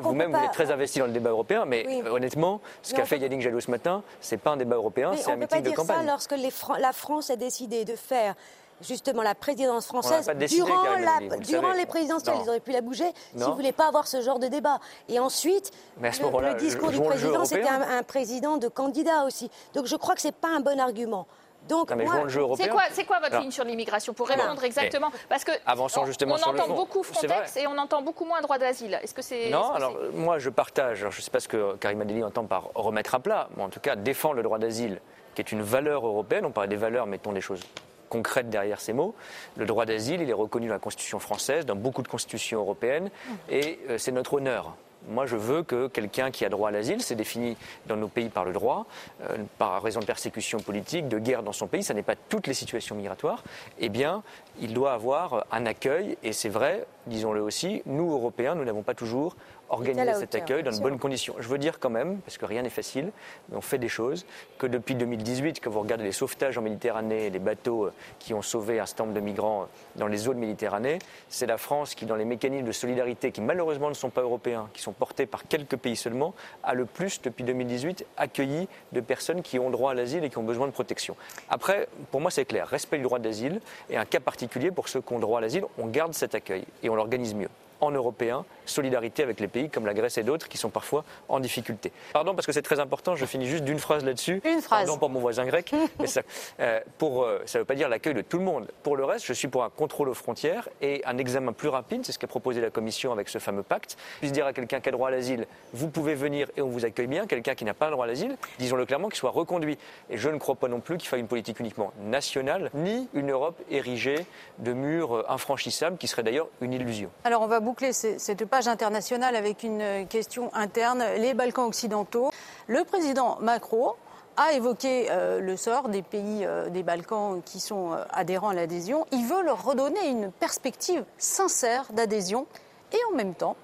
vous-même, 0.02 0.34
vous 0.36 0.44
êtes 0.44 0.52
très 0.52 0.72
investi 0.72 1.00
dans 1.00 1.06
le 1.06 1.14
débat 1.14 1.30
européen, 1.30 1.64
mais 1.66 1.86
Oui. 1.88 2.02
honnêtement, 2.10 2.60
ce 2.82 2.94
qu'a 2.94 3.04
on 3.04 3.06
fait 3.06 3.18
Yannick 3.18 3.40
Jadot 3.42 3.62
ce 3.62 3.72
matin, 3.72 4.04
c'est 4.20 4.36
pas 4.38 4.52
un 4.52 4.58
débat 4.58 4.76
européen, 4.76 5.12
c'est 5.16 5.30
on 5.30 5.34
un 5.34 5.36
ne 5.38 5.42
peut 5.44 5.48
pas 5.48 5.56
meeting 5.58 5.72
de 5.72 5.76
dire 5.78 5.86
ça 5.86 5.94
campagne. 5.94 6.08
lorsque 6.08 6.32
les 6.36 6.52
Fran- 6.52 6.76
la 6.78 6.92
France 6.92 7.30
a 7.30 7.38
décidé 7.38 7.86
de 7.86 7.96
faire 7.96 8.36
justement 8.82 9.22
la 9.22 9.36
présidence 9.36 9.86
française 9.88 10.30
décidé, 10.36 10.64
durant, 10.64 10.84
la- 10.84 11.74
les 11.76 11.86
présidentielles. 11.86 12.36
Non. 12.36 12.44
Ils 12.46 12.50
auraient 12.50 12.60
pu 12.60 12.72
la 12.72 12.82
bouger 12.82 13.12
s'ils 13.32 13.40
Non. 13.42 13.50
ne 13.50 13.54
voulaient 13.54 13.72
pas 13.72 13.88
avoir 13.88 14.08
ce 14.08 14.22
genre 14.22 14.40
de 14.40 14.48
débat. 14.48 14.80
Et 15.08 15.20
ensuite, 15.20 15.72
Mais 15.98 16.10
le, 16.12 16.54
discours 16.56 16.90
du 16.92 17.02
président, 17.02 17.46
c'était 17.46 17.68
un, 17.68 17.82
un 18.00 18.04
président 18.04 18.58
de 18.58 18.68
candidat 18.68 19.24
aussi. 19.26 19.50
Donc 19.74 19.86
je 19.86 19.96
crois 19.96 20.16
que 20.16 20.22
ce 20.22 20.28
n'est 20.28 20.34
pas 20.34 20.50
un 20.50 20.60
bon 20.60 20.80
argument. 20.80 21.28
Donc, 21.68 21.90
Non, 21.92 21.98
mais 21.98 22.06
moi, 22.06 22.14
jouons 22.16 22.24
le 22.24 22.30
jeu 22.30 22.40
européen. 22.42 22.74
C'est 22.94 23.04
quoi, 23.04 23.20
votre 23.20 23.32
Alors, 23.34 23.42
ligne 23.42 23.52
sur 23.52 23.66
l'immigration 23.66 24.14
Pour 24.14 24.28
répondre 24.30 24.64
exactement, 24.64 25.12
parce 25.28 25.44
que 25.44 25.52
Avançons 25.66 26.02
on- 26.02 26.06
justement 26.06 26.36
on 26.36 26.38
sur 26.38 26.54
le 26.54 26.62
entend 26.62 26.74
beaucoup 26.74 27.04
Frontex 27.04 27.58
et 27.58 27.68
on 27.68 27.78
entend 27.78 28.02
beaucoup 28.02 28.24
moins 28.26 28.42
droit 28.42 28.58
d'asile. 28.58 28.98
Est-ce 29.04 29.14
que 29.14 29.22
c'est 29.22 29.50
Non, 29.50 29.72
alors 29.74 29.94
moi 30.14 30.40
je 30.40 30.50
partage, 30.50 31.02
alors, 31.02 31.12
je 31.12 31.18
ne 31.20 31.22
sais 31.22 31.30
pas 31.32 31.42
ce 31.42 31.50
que 31.50 31.76
Karim 31.76 32.00
Adeli 32.02 32.24
entend 32.24 32.46
par 32.46 32.70
remettre 32.76 33.14
à 33.14 33.20
plat, 33.20 33.50
mais 33.58 33.64
en 33.64 33.70
tout 33.70 33.82
cas 33.82 33.96
défendre 33.98 34.36
le 34.36 34.44
droit 34.44 34.58
d'asile, 34.58 35.02
qui 35.36 35.42
est 35.42 35.52
une 35.52 35.62
valeur 35.62 36.08
européenne, 36.08 36.46
on 36.46 36.52
parlait 36.52 36.70
des 36.70 36.76
valeurs, 36.78 37.06
mettons 37.08 37.34
des 37.34 37.42
choses 37.42 37.62
concrètes 38.10 38.50
derrière 38.50 38.82
ces 38.82 38.94
mots. 38.94 39.16
Le 39.56 39.66
droit 39.66 39.86
d'asile, 39.86 40.22
il 40.22 40.30
est 40.30 40.34
reconnu 40.34 40.68
dans 40.68 40.74
la 40.74 40.80
Constitution 40.80 41.20
française, 41.20 41.66
dans 41.66 41.76
beaucoup 41.76 42.02
de 42.02 42.08
constitutions 42.08 42.60
européennes, 42.60 43.10
et 43.50 43.80
euh, 43.90 43.98
c'est 43.98 44.12
notre 44.12 44.34
honneur. 44.34 44.76
Moi, 45.08 45.26
je 45.26 45.38
veux 45.38 45.64
que 45.64 45.88
quelqu'un 45.88 46.30
qui 46.30 46.44
a 46.44 46.50
droit 46.50 46.70
à 46.70 46.72
l'asile, 46.72 47.02
c'est 47.02 47.16
défini 47.16 47.56
dans 47.88 47.96
nos 47.96 48.10
pays 48.10 48.30
par 48.30 48.44
le 48.44 48.52
droit, 48.52 48.86
euh, 49.22 49.38
par 49.58 49.82
raison 49.82 50.02
de 50.02 50.06
persécution 50.06 50.60
politique, 50.60 51.08
de 51.08 51.20
guerre 51.20 51.42
dans 51.42 51.54
son 51.54 51.68
pays, 51.68 51.84
ça 51.84 51.94
n'est 51.94 52.04
pas 52.04 52.16
toutes 52.16 52.48
les 52.48 52.54
situations 52.54 52.96
migratoires, 52.96 53.44
eh 53.80 53.90
bien, 53.90 54.24
il 54.60 54.74
doit 54.74 54.92
avoir 54.92 55.46
un 55.52 55.66
accueil, 55.66 56.18
et 56.22 56.34
c'est 56.34 56.50
vrai, 56.50 56.86
disons-le 57.08 57.42
aussi, 57.42 57.82
nous, 57.86 58.12
Européens, 58.12 58.56
nous 58.56 58.66
n'avons 58.66 58.84
pas 58.84 58.94
toujours 58.94 59.36
organisé 59.70 60.06
la 60.06 60.16
cet 60.16 60.36
hauteur, 60.36 60.42
accueil 60.44 60.64
dans 60.64 60.72
de 60.72 60.80
bonnes 60.80 61.00
conditions. 61.00 61.36
Je 61.40 61.48
veux 61.48 61.58
dire 61.58 61.80
quand 61.80 61.90
même, 61.90 62.20
parce 62.20 62.38
que 62.38 62.46
rien 62.46 62.62
n'est 62.62 62.70
facile, 62.70 63.12
mais 63.50 63.58
on 63.58 63.62
fait 63.62 63.78
des 63.78 63.88
choses, 63.88 64.26
que 64.58 64.68
depuis 64.68 64.96
2018, 64.96 65.62
quand 65.64 65.70
vous 65.70 65.80
regardez 65.80 66.04
les 66.04 66.12
sauvetages 66.12 66.58
en 66.58 66.62
Méditerranée, 66.62 67.30
les 67.30 67.40
bateaux 67.40 67.86
euh, 67.86 67.94
qui 68.20 68.34
ont 68.34 68.42
sauvé 68.42 68.80
un 68.80 68.86
certain 68.86 69.06
nombre 69.06 69.16
de 69.16 69.22
migrants 69.22 69.64
euh, 69.64 69.66
dans 69.96 70.08
les 70.08 70.28
eaux 70.28 70.34
de 70.34 70.40
Méditerranée, 70.40 71.00
c'est 71.30 71.46
la 71.46 71.58
France 71.58 71.96
qui, 71.96 72.06
dans 72.06 72.16
les 72.16 72.26
mécanismes 72.26 72.66
de 72.66 72.72
solidarité, 72.72 73.32
qui 73.32 73.42
malheureusement 73.42 73.90
ne 73.90 73.94
sont 73.94 74.10
pas 74.10 74.22
européens, 74.22 74.70
qui 74.74 74.82
sont 74.82 74.94
portés 74.94 75.26
par 75.26 75.48
quelques 75.48 75.78
pays 75.78 75.96
seulement, 75.96 76.34
a 76.64 76.74
le 76.74 76.86
plus, 76.86 77.22
depuis 77.22 77.44
2018, 77.44 78.06
accueilli 78.18 78.68
de 78.92 79.02
personnes 79.02 79.42
qui 79.42 79.60
ont 79.60 79.70
droit 79.70 79.92
à 79.92 79.94
l'asile 79.94 80.24
et 80.24 80.30
qui 80.30 80.38
ont 80.38 80.44
besoin 80.44 80.68
de 80.68 80.72
protection. 80.72 81.16
Après, 81.50 81.88
pour 82.12 82.22
moi, 82.22 82.32
c'est 82.32 82.46
clair, 82.46 82.68
respect 82.68 82.98
du 82.98 83.04
droit 83.04 83.20
d'asile 83.20 83.62
et 83.90 83.98
un 83.98 84.06
cas 84.06 84.20
particulier 84.20 84.72
pour 84.72 84.90
ceux 84.90 85.02
qui 85.02 85.14
ont 85.14 85.20
droit 85.20 85.40
à 85.40 85.42
l'asile, 85.42 85.66
on 85.78 85.88
garde 85.88 86.14
cet 86.14 86.36
accueil 86.36 86.66
et 86.84 86.90
on 86.90 86.96
l'organise 86.96 87.34
mieux 87.36 87.50
en 87.82 87.92
européen, 87.92 88.46
solidarité 88.66 89.24
avec 89.24 89.40
les 89.40 89.48
pays 89.48 89.70
comme 89.70 89.86
la 89.86 89.94
Grèce 89.94 90.18
et 90.18 90.24
d'autres 90.24 90.48
qui 90.48 90.58
sont 90.58 90.70
parfois 90.70 91.04
en 91.28 91.40
difficulté. 91.40 91.92
Pardon 92.14 92.36
parce 92.36 92.46
que 92.46 92.52
c'est 92.52 92.62
très 92.62 92.80
important, 92.80 93.16
je 93.16 93.26
finis 93.26 93.48
juste 93.48 93.64
d'une 93.64 93.80
phrase 93.80 94.04
là-dessus. 94.04 94.42
Une 94.46 94.62
phrase. 94.62 94.86
Pardon 94.86 95.00
pour 95.00 95.10
mon 95.10 95.20
voisin 95.20 95.46
grec. 95.46 95.74
mais 96.00 96.08
ça 96.08 96.22
euh, 96.60 96.80
pour, 96.98 97.24
euh, 97.24 97.40
ne 97.54 97.60
veut 97.60 97.66
pas 97.66 97.76
dire 97.76 97.90
l'accueil 97.90 98.14
de 98.14 98.22
tout 98.22 98.38
le 98.38 98.44
monde. 98.44 98.70
Pour 98.84 98.98
le 98.98 99.06
reste, 99.06 99.26
je 99.26 99.34
suis 99.34 99.48
pour 99.48 99.64
un 99.64 99.70
contrôle 99.70 100.10
aux 100.10 100.14
frontières 100.14 100.70
et 100.82 101.02
un 101.06 101.18
examen 101.18 101.54
plus 101.54 101.70
rapide, 101.70 102.06
c'est 102.06 102.12
ce 102.12 102.20
qu'a 102.20 102.28
proposé 102.28 102.62
la 102.62 102.70
Commission 102.70 103.12
avec 103.12 103.30
ce 103.30 103.40
fameux 103.40 103.64
pacte. 103.64 103.98
Puisse 104.20 104.32
dire 104.32 104.46
à 104.46 104.54
quelqu'un 104.54 104.80
qui 104.80 104.90
a 104.90 104.92
droit 104.92 105.08
à 105.08 105.12
l'asile, 105.12 105.48
vous 105.74 105.90
pouvez 105.90 106.16
venir 106.16 106.50
et 106.58 106.62
on 106.62 106.70
vous 106.70 106.86
accueille 106.86 107.08
bien. 107.08 107.28
Quelqu'un 107.28 107.56
qui 107.56 107.66
n'a 107.66 107.74
pas 107.74 107.88
le 107.88 107.92
droit 107.94 108.06
à 108.06 108.08
l'asile, 108.08 108.36
disons-le 108.60 108.86
clairement, 108.86 109.10
qu'il 109.10 109.18
soit 109.18 109.32
reconduit. 109.32 109.78
Et 110.10 110.18
je 110.18 110.30
ne 110.30 110.38
crois 110.38 110.56
pas 110.56 110.68
non 110.68 110.80
plus 110.80 110.98
qu'il 110.98 111.08
faille 111.08 111.20
une 111.20 111.28
politique 111.28 111.60
uniquement 111.60 111.94
nationale, 112.02 112.70
ni 112.74 113.08
une 113.14 113.32
Europe 113.32 113.60
érigée 113.70 114.26
de 114.60 114.74
murs 114.74 115.16
euh, 115.16 115.26
infranchissables, 115.30 115.98
qui 115.98 116.08
serait 116.08 116.24
d'ailleurs 116.24 116.48
une 116.62 116.74
illusion. 116.74 117.10
Alors 117.24 117.42
on 117.42 117.48
va 117.48 117.60
boucler 117.70 117.94
ce- 117.94 118.18
cette 118.18 118.46
page 118.46 118.68
internationale 118.68 119.36
avec 119.36 119.62
une 119.62 119.82
euh, 119.82 120.06
question 120.06 120.50
interne, 120.56 121.04
les 121.18 121.36
Balkans 121.36 121.66
occidentaux. 121.68 122.32
Le 122.66 122.84
président 122.84 123.38
Macron 123.42 123.94
a 124.38 124.54
évoqué 124.54 125.08
euh, 125.12 125.40
le 125.40 125.56
sort 125.56 125.88
des 125.90 126.02
pays 126.02 126.46
euh, 126.46 126.70
des 126.70 126.82
Balkans 126.82 127.42
qui 127.46 127.60
sont 127.60 127.92
adhérents 128.12 128.50
à 128.50 128.54
l'adhésion. 128.56 129.06
Il 129.12 129.24
veut 129.28 129.44
leur 129.44 129.64
redonner 129.64 130.08
une 130.08 130.32
perspective 130.32 131.04
sincère 131.20 131.86
d'adhésion 131.94 132.48
et 132.92 132.98
en 133.12 133.16
même 133.16 133.36
temps, 133.36 133.56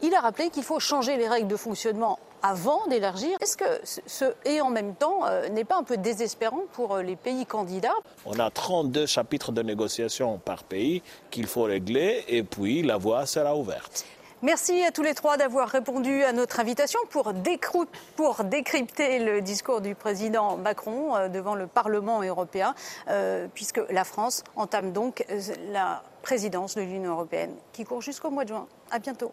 il 0.00 0.14
a 0.14 0.20
rappelé 0.20 0.48
qu'il 0.48 0.62
faut 0.64 0.80
changer 0.80 1.18
les 1.18 1.28
règles 1.28 1.48
de 1.48 1.56
fonctionnement 1.56 2.18
avant 2.44 2.86
d'élargir. 2.88 3.38
Est-ce 3.40 3.56
que 3.56 3.64
ce, 3.84 4.26
et 4.44 4.60
en 4.60 4.68
même 4.68 4.94
temps 4.94 5.20
euh, 5.24 5.48
n'est 5.48 5.64
pas 5.64 5.76
un 5.76 5.82
peu 5.82 5.96
désespérant 5.96 6.62
pour 6.72 6.94
euh, 6.94 7.02
les 7.02 7.16
pays 7.16 7.46
candidats? 7.46 7.94
On 8.26 8.38
a 8.38 8.50
32 8.50 9.06
chapitres 9.06 9.50
de 9.50 9.62
négociation 9.62 10.38
par 10.38 10.62
pays 10.62 11.02
qu'il 11.30 11.46
faut 11.46 11.62
régler 11.62 12.24
et 12.28 12.42
puis 12.42 12.82
la 12.82 12.98
voie 12.98 13.24
sera 13.24 13.56
ouverte. 13.56 14.04
Merci 14.44 14.84
à 14.84 14.90
tous 14.90 15.02
les 15.02 15.14
trois 15.14 15.38
d'avoir 15.38 15.70
répondu 15.70 16.22
à 16.22 16.32
notre 16.32 16.60
invitation 16.60 17.00
pour, 17.08 17.32
décrypter 17.32 19.18
le 19.18 19.40
discours 19.40 19.80
du 19.80 19.94
président 19.94 20.58
Macron 20.58 21.16
euh, 21.16 21.28
devant 21.28 21.54
le 21.54 21.66
Parlement 21.66 22.22
européen, 22.22 22.74
euh, 23.08 23.46
puisque 23.54 23.80
la 23.88 24.04
France 24.04 24.44
entame 24.54 24.92
donc 24.92 25.24
la 25.72 26.02
présidence 26.20 26.74
de 26.74 26.82
l'Union 26.82 27.12
européenne 27.12 27.54
qui 27.72 27.84
court 27.84 28.02
jusqu'au 28.02 28.30
mois 28.30 28.44
de 28.44 28.50
juin. 28.50 28.66
À 28.90 28.98
bientôt. 28.98 29.32